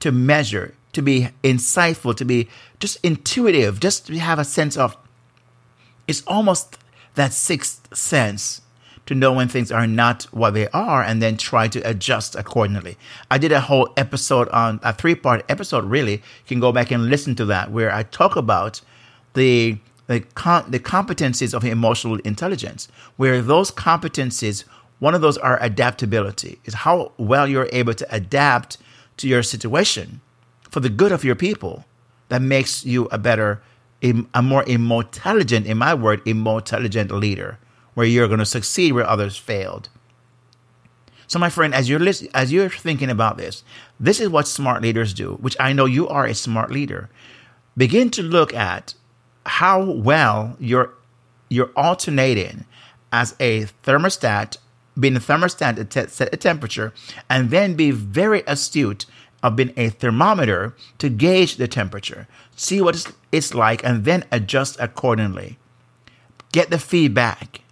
to 0.00 0.12
measure, 0.12 0.74
to 0.92 1.00
be 1.00 1.30
insightful, 1.42 2.14
to 2.14 2.24
be 2.26 2.50
just 2.78 2.98
intuitive, 3.02 3.80
just 3.80 4.08
to 4.08 4.18
have 4.18 4.38
a 4.38 4.44
sense 4.44 4.76
of 4.76 4.94
it's 6.06 6.22
almost 6.26 6.76
that 7.14 7.32
sixth 7.32 7.96
sense 7.96 8.60
to 9.06 9.14
know 9.14 9.32
when 9.32 9.48
things 9.48 9.72
are 9.72 9.86
not 9.86 10.24
what 10.32 10.50
they 10.50 10.68
are 10.68 11.02
and 11.02 11.22
then 11.22 11.38
try 11.38 11.66
to 11.68 11.80
adjust 11.80 12.36
accordingly. 12.36 12.98
I 13.30 13.38
did 13.38 13.52
a 13.52 13.62
whole 13.62 13.90
episode 13.96 14.50
on 14.50 14.80
a 14.82 14.92
three 14.92 15.14
part 15.14 15.46
episode, 15.48 15.86
really. 15.86 16.16
You 16.16 16.46
can 16.46 16.60
go 16.60 16.72
back 16.72 16.90
and 16.90 17.08
listen 17.08 17.34
to 17.36 17.46
that 17.46 17.70
where 17.70 17.90
I 17.90 18.02
talk 18.02 18.36
about 18.36 18.82
the 19.32 19.78
the, 20.08 20.20
com- 20.20 20.70
the 20.70 20.80
competencies 20.80 21.54
of 21.54 21.64
emotional 21.64 22.16
intelligence, 22.20 22.88
where 23.16 23.40
those 23.40 23.70
competencies, 23.70 24.64
one 24.98 25.14
of 25.14 25.20
those 25.20 25.38
are 25.38 25.62
adaptability, 25.62 26.58
is 26.64 26.74
how 26.74 27.12
well 27.18 27.46
you're 27.46 27.68
able 27.72 27.94
to 27.94 28.06
adapt 28.14 28.78
to 29.18 29.28
your 29.28 29.42
situation 29.42 30.20
for 30.70 30.80
the 30.80 30.88
good 30.88 31.12
of 31.12 31.24
your 31.24 31.36
people. 31.36 31.84
That 32.30 32.42
makes 32.42 32.84
you 32.84 33.06
a 33.06 33.18
better, 33.18 33.62
a 34.02 34.42
more 34.42 34.62
intelligent, 34.64 35.66
in 35.66 35.78
my 35.78 35.94
word, 35.94 36.26
emotelligent 36.26 37.10
leader, 37.10 37.58
where 37.94 38.06
you're 38.06 38.28
going 38.28 38.38
to 38.38 38.46
succeed 38.46 38.92
where 38.92 39.08
others 39.08 39.36
failed. 39.36 39.88
So, 41.26 41.38
my 41.38 41.50
friend, 41.50 41.74
as 41.74 41.88
you're 41.88 41.98
listening, 41.98 42.30
as 42.34 42.50
you're 42.50 42.70
thinking 42.70 43.10
about 43.10 43.36
this, 43.36 43.62
this 44.00 44.20
is 44.20 44.30
what 44.30 44.48
smart 44.48 44.82
leaders 44.82 45.12
do, 45.12 45.34
which 45.40 45.56
I 45.60 45.74
know 45.74 45.84
you 45.84 46.08
are 46.08 46.24
a 46.24 46.34
smart 46.34 46.70
leader. 46.70 47.10
Begin 47.76 48.10
to 48.10 48.22
look 48.22 48.54
at 48.54 48.94
how 49.48 49.82
well 49.82 50.56
you're 50.60 50.92
you're 51.48 51.70
alternating 51.74 52.66
as 53.12 53.34
a 53.40 53.64
thermostat, 53.84 54.58
being 54.98 55.16
a 55.16 55.20
thermostat 55.20 55.88
to 55.88 56.08
set 56.08 56.32
a 56.32 56.36
temperature, 56.36 56.92
and 57.30 57.50
then 57.50 57.74
be 57.74 57.90
very 57.90 58.42
astute 58.46 59.06
of 59.42 59.56
being 59.56 59.72
a 59.76 59.88
thermometer 59.88 60.74
to 60.98 61.08
gauge 61.08 61.56
the 61.56 61.68
temperature, 61.68 62.28
see 62.54 62.80
what 62.80 63.12
it's 63.32 63.54
like, 63.54 63.82
and 63.84 64.04
then 64.04 64.24
adjust 64.30 64.76
accordingly. 64.78 65.58
Get 66.52 66.70
the 66.70 66.78
feedback 66.78 67.62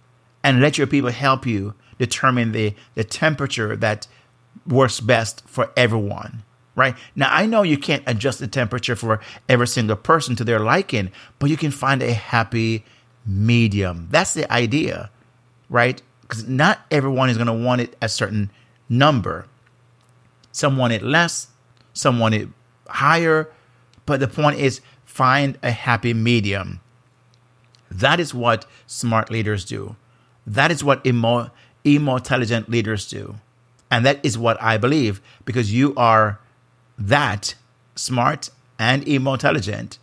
and 0.43 0.61
let 0.61 0.77
your 0.77 0.87
people 0.87 1.11
help 1.11 1.45
you 1.45 1.75
determine 1.99 2.51
the, 2.51 2.73
the 2.95 3.03
temperature 3.03 3.75
that 3.75 4.07
works 4.65 4.99
best 4.99 5.43
for 5.45 5.71
everyone 5.75 6.43
right? 6.77 6.95
Now, 7.15 7.29
I 7.33 7.47
know 7.47 7.63
you 7.63 7.77
can't 7.77 8.03
adjust 8.05 8.39
the 8.39 8.47
temperature 8.47 8.95
for 8.95 9.19
every 9.49 9.67
single 9.67 9.97
person 9.97 10.35
to 10.37 10.43
their 10.45 10.59
liking, 10.59 11.11
but 11.39 11.49
you 11.49 11.57
can 11.57 11.71
find 11.71 12.01
a 12.03 12.13
happy 12.13 12.85
medium. 13.25 14.07
That's 14.11 14.35
the 14.35 14.49
idea, 14.53 15.09
right? 15.69 16.01
Because 16.21 16.47
not 16.47 16.79
everyone 16.91 17.31
is 17.31 17.37
going 17.37 17.47
to 17.47 17.53
want 17.53 17.81
it 17.81 17.97
a 17.99 18.07
certain 18.07 18.51
number. 18.87 19.47
Some 20.51 20.77
want 20.77 20.93
it 20.93 21.01
less, 21.01 21.47
some 21.93 22.19
want 22.19 22.35
it 22.35 22.47
higher, 22.87 23.51
but 24.05 24.19
the 24.19 24.27
point 24.27 24.59
is 24.59 24.79
find 25.03 25.57
a 25.63 25.71
happy 25.71 26.13
medium. 26.13 26.79
That 27.89 28.19
is 28.19 28.35
what 28.35 28.67
smart 28.85 29.31
leaders 29.31 29.65
do. 29.65 29.95
That 30.45 30.69
is 30.69 30.83
what 30.83 31.05
emo, 31.07 31.51
intelligent 31.83 32.69
leaders 32.69 33.09
do. 33.09 33.35
And 33.89 34.05
that 34.05 34.23
is 34.23 34.37
what 34.37 34.61
I 34.61 34.77
believe 34.77 35.21
because 35.43 35.73
you 35.73 35.95
are 35.95 36.39
that 36.97 37.55
smart 37.95 38.49
and 38.79 39.03
intelligent, 39.07 39.99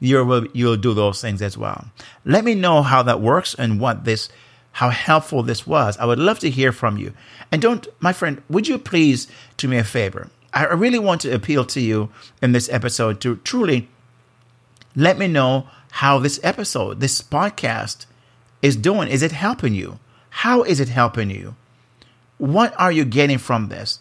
you'll 0.00 0.46
you'll 0.48 0.76
do 0.76 0.94
those 0.94 1.20
things 1.20 1.42
as 1.42 1.56
well. 1.56 1.86
Let 2.24 2.44
me 2.44 2.54
know 2.54 2.82
how 2.82 3.02
that 3.02 3.20
works 3.20 3.54
and 3.54 3.80
what 3.80 4.04
this 4.04 4.28
how 4.72 4.90
helpful 4.90 5.42
this 5.42 5.66
was. 5.66 5.96
I 5.98 6.04
would 6.04 6.20
love 6.20 6.38
to 6.40 6.50
hear 6.50 6.70
from 6.70 6.98
you. 6.98 7.12
And 7.50 7.60
don't, 7.60 7.86
my 7.98 8.12
friend, 8.12 8.40
would 8.48 8.68
you 8.68 8.78
please 8.78 9.26
do 9.56 9.66
me 9.66 9.76
a 9.76 9.82
favor? 9.82 10.30
I 10.52 10.64
really 10.66 11.00
want 11.00 11.20
to 11.22 11.34
appeal 11.34 11.64
to 11.66 11.80
you 11.80 12.10
in 12.40 12.52
this 12.52 12.68
episode 12.70 13.20
to 13.22 13.36
truly 13.36 13.88
let 14.94 15.18
me 15.18 15.26
know 15.26 15.68
how 15.90 16.18
this 16.18 16.38
episode, 16.42 17.00
this 17.00 17.20
podcast 17.20 18.06
is 18.62 18.76
doing. 18.76 19.08
Is 19.08 19.22
it 19.22 19.32
helping 19.32 19.74
you? 19.74 19.98
How 20.30 20.62
is 20.62 20.80
it 20.80 20.88
helping 20.88 21.30
you? 21.30 21.56
What 22.38 22.72
are 22.78 22.92
you 22.92 23.04
getting 23.04 23.38
from 23.38 23.68
this? 23.68 23.98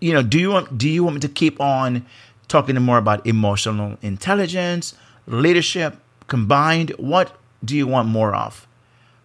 You 0.00 0.12
know, 0.12 0.22
do 0.22 0.38
you 0.38 0.50
want 0.50 0.78
do 0.78 0.88
you 0.88 1.04
want 1.04 1.14
me 1.14 1.20
to 1.20 1.28
keep 1.28 1.60
on 1.60 2.04
talking 2.48 2.76
more 2.76 2.98
about 2.98 3.26
emotional 3.26 3.96
intelligence, 4.02 4.94
leadership 5.26 5.96
combined? 6.26 6.90
What 6.98 7.36
do 7.64 7.76
you 7.76 7.86
want 7.86 8.08
more 8.08 8.34
of? 8.34 8.66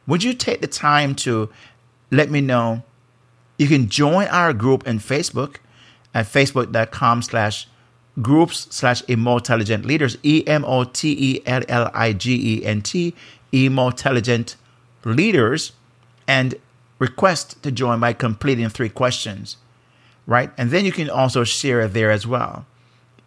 Would 0.08 0.24
you 0.24 0.34
take 0.34 0.62
the 0.62 0.68
time 0.68 1.16
to 1.16 1.50
let 2.12 2.30
me 2.30 2.42
know? 2.42 2.84
You 3.58 3.68
can 3.68 3.90
join 3.90 4.28
our 4.28 4.54
group 4.54 4.88
in 4.88 5.00
Facebook 5.00 5.58
at 6.14 6.26
facebook.com 6.26 7.22
slash 7.22 7.68
groups 8.22 8.68
slash 8.70 9.04
emotelligent 9.08 9.86
leaders, 9.86 10.18
E 10.24 10.44
M 10.48 10.66
O 10.66 10.84
T 10.84 11.16
E 11.20 11.42
L 11.46 11.62
L 11.68 11.92
I 11.94 12.14
G 12.14 12.60
E 12.60 12.66
N 12.66 12.82
T, 12.82 13.14
emotelligent 13.52 14.56
leaders. 15.06 15.74
and 16.28 16.56
request 17.00 17.62
to 17.64 17.72
join 17.72 18.00
by 18.00 18.14
completing 18.14 18.70
three 18.70 18.88
questions, 18.88 19.58
right? 20.26 20.52
And 20.58 20.72
then 20.72 20.86
you 20.86 20.92
can 20.92 21.10
also 21.10 21.44
share 21.44 21.82
it 21.82 21.94
there 21.94 22.12
as 22.12 22.26
well. 22.26 22.66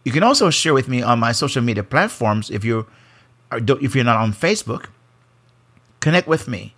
You 0.05 0.13
can 0.13 0.23
also 0.23 0.51
share 0.51 0.75
with 0.75 0.89
me 0.89 1.03
on 1.03 1.19
my 1.19 1.33
social 1.33 1.63
media 1.63 1.83
platforms 1.83 2.51
if 2.51 2.65
you 2.65 2.87
if 3.53 3.95
you're 3.95 4.05
not 4.05 4.17
on 4.17 4.33
Facebook. 4.33 4.87
Connect 6.01 6.27
with 6.27 6.49
me. 6.49 6.75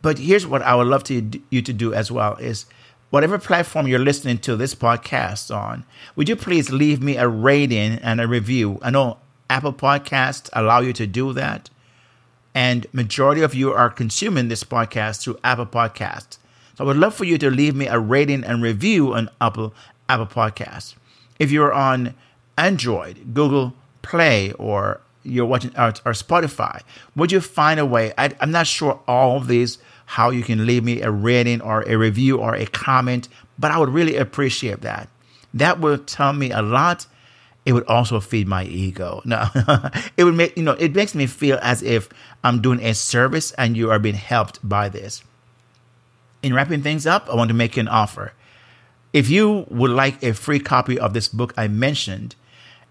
But 0.00 0.18
here's 0.18 0.46
what 0.46 0.62
I 0.62 0.74
would 0.74 0.86
love 0.86 1.04
to 1.04 1.42
you 1.50 1.62
to 1.62 1.72
do 1.72 1.94
as 1.94 2.10
well 2.10 2.36
is 2.36 2.66
whatever 3.10 3.38
platform 3.38 3.86
you're 3.86 3.98
listening 3.98 4.38
to 4.38 4.56
this 4.56 4.74
podcast 4.74 5.54
on, 5.54 5.84
would 6.16 6.28
you 6.28 6.36
please 6.36 6.72
leave 6.72 7.02
me 7.02 7.16
a 7.16 7.28
rating 7.28 7.98
and 7.98 8.20
a 8.20 8.26
review? 8.26 8.78
I 8.82 8.90
know 8.90 9.18
Apple 9.50 9.74
Podcasts 9.74 10.48
allow 10.54 10.80
you 10.80 10.92
to 10.94 11.06
do 11.06 11.32
that. 11.34 11.68
And 12.54 12.86
majority 12.92 13.42
of 13.42 13.54
you 13.54 13.72
are 13.72 13.90
consuming 13.90 14.48
this 14.48 14.64
podcast 14.64 15.22
through 15.22 15.38
Apple 15.44 15.66
Podcasts. 15.66 16.38
So 16.76 16.84
I 16.84 16.86
would 16.86 16.96
love 16.96 17.14
for 17.14 17.24
you 17.24 17.38
to 17.38 17.50
leave 17.50 17.74
me 17.74 17.86
a 17.86 17.98
rating 17.98 18.44
and 18.44 18.62
review 18.62 19.14
on 19.14 19.28
Apple 19.40 19.74
Apple 20.08 20.26
Podcasts. 20.26 20.94
If 21.38 21.50
you're 21.50 21.72
on 21.72 22.14
Android, 22.56 23.34
Google 23.34 23.74
Play, 24.02 24.52
or 24.52 25.00
you're 25.22 25.46
watching 25.46 25.72
or, 25.76 25.88
or 26.04 26.12
Spotify, 26.12 26.80
would 27.16 27.32
you 27.32 27.40
find 27.40 27.78
a 27.78 27.86
way? 27.86 28.12
I, 28.18 28.30
I'm 28.40 28.50
not 28.50 28.66
sure 28.66 29.00
all 29.06 29.36
of 29.36 29.46
these 29.46 29.78
how 30.06 30.30
you 30.30 30.42
can 30.42 30.66
leave 30.66 30.84
me 30.84 31.00
a 31.00 31.10
rating 31.10 31.60
or 31.60 31.82
a 31.88 31.96
review 31.96 32.38
or 32.38 32.54
a 32.54 32.66
comment, 32.66 33.28
but 33.58 33.70
I 33.70 33.78
would 33.78 33.88
really 33.88 34.16
appreciate 34.16 34.82
that. 34.82 35.08
That 35.54 35.80
would 35.80 36.06
tell 36.06 36.32
me 36.32 36.50
a 36.50 36.62
lot 36.62 37.06
it 37.64 37.72
would 37.72 37.86
also 37.86 38.20
feed 38.20 38.48
my 38.48 38.64
ego. 38.64 39.22
No, 39.32 39.46
it 40.16 40.24
would 40.24 40.34
make, 40.34 40.56
you 40.56 40.62
know, 40.62 40.72
it 40.72 40.94
makes 40.94 41.14
me 41.14 41.26
feel 41.26 41.58
as 41.62 41.82
if 41.82 42.08
I'm 42.42 42.60
doing 42.60 42.80
a 42.80 42.94
service 42.94 43.52
and 43.52 43.76
you 43.76 43.90
are 43.90 43.98
being 43.98 44.16
helped 44.16 44.58
by 44.68 44.88
this. 44.88 45.22
In 46.42 46.54
wrapping 46.54 46.82
things 46.82 47.06
up, 47.06 47.28
I 47.30 47.34
want 47.34 47.48
to 47.48 47.54
make 47.54 47.76
an 47.76 47.88
offer. 47.88 48.32
If 49.12 49.28
you 49.28 49.66
would 49.68 49.90
like 49.90 50.22
a 50.22 50.32
free 50.34 50.58
copy 50.58 50.98
of 50.98 51.12
this 51.12 51.28
book 51.28 51.52
I 51.56 51.68
mentioned, 51.68 52.34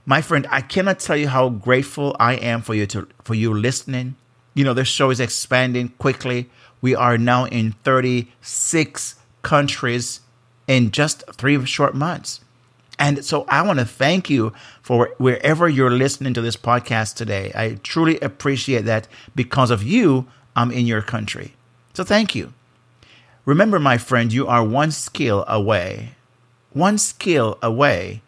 My 0.05 0.21
friend, 0.21 0.47
I 0.49 0.61
cannot 0.61 0.99
tell 0.99 1.15
you 1.15 1.27
how 1.27 1.49
grateful 1.49 2.15
I 2.19 2.33
am 2.33 2.61
for 2.61 2.73
you 2.73 2.87
to 2.87 3.07
for 3.23 3.35
you 3.35 3.53
listening. 3.53 4.15
You 4.53 4.63
know, 4.63 4.73
this 4.73 4.87
show 4.87 5.11
is 5.11 5.19
expanding 5.19 5.89
quickly. 5.99 6.49
We 6.81 6.95
are 6.95 7.17
now 7.17 7.45
in 7.45 7.73
36 7.83 9.15
countries 9.43 10.21
in 10.67 10.91
just 10.91 11.23
3 11.33 11.65
short 11.65 11.93
months. 11.93 12.41
And 12.97 13.23
so 13.23 13.45
I 13.47 13.61
want 13.61 13.79
to 13.79 13.85
thank 13.85 14.29
you 14.29 14.53
for 14.81 15.13
wherever 15.17 15.69
you're 15.69 15.91
listening 15.91 16.33
to 16.33 16.41
this 16.41 16.57
podcast 16.57 17.15
today. 17.15 17.51
I 17.55 17.79
truly 17.83 18.19
appreciate 18.19 18.85
that 18.85 19.07
because 19.35 19.71
of 19.71 19.83
you, 19.83 20.27
I'm 20.55 20.71
in 20.71 20.85
your 20.85 21.01
country. 21.01 21.53
So 21.93 22.03
thank 22.03 22.35
you. 22.35 22.53
Remember, 23.45 23.79
my 23.79 23.97
friend, 23.97 24.31
you 24.31 24.47
are 24.47 24.63
one 24.63 24.91
skill 24.91 25.45
away, 25.47 26.11
one 26.73 26.97
skill 26.97 27.57
away 27.61 28.21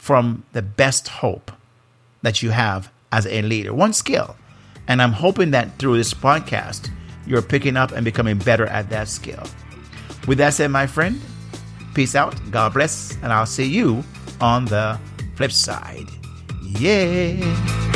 from 0.00 0.42
the 0.54 0.62
best 0.62 1.08
hope 1.08 1.52
that 2.22 2.42
you 2.42 2.50
have 2.50 2.90
as 3.12 3.26
a 3.26 3.42
leader. 3.42 3.74
One 3.74 3.92
skill. 3.92 4.34
And 4.88 5.02
I'm 5.02 5.12
hoping 5.12 5.50
that 5.50 5.78
through 5.78 5.98
this 5.98 6.14
podcast, 6.14 6.90
you're 7.26 7.42
picking 7.42 7.76
up 7.76 7.92
and 7.92 8.02
becoming 8.02 8.38
better 8.38 8.64
at 8.66 8.88
that 8.88 9.08
skill. 9.08 9.42
With 10.26 10.38
that 10.38 10.54
said, 10.54 10.70
my 10.70 10.86
friend, 10.86 11.20
peace 11.94 12.14
out, 12.14 12.34
God 12.50 12.72
bless, 12.72 13.14
and 13.22 13.30
I'll 13.30 13.44
see 13.44 13.66
you 13.66 14.02
on 14.40 14.64
the 14.64 14.98
flip 15.36 15.52
side. 15.52 16.08
Yeah. 16.62 17.89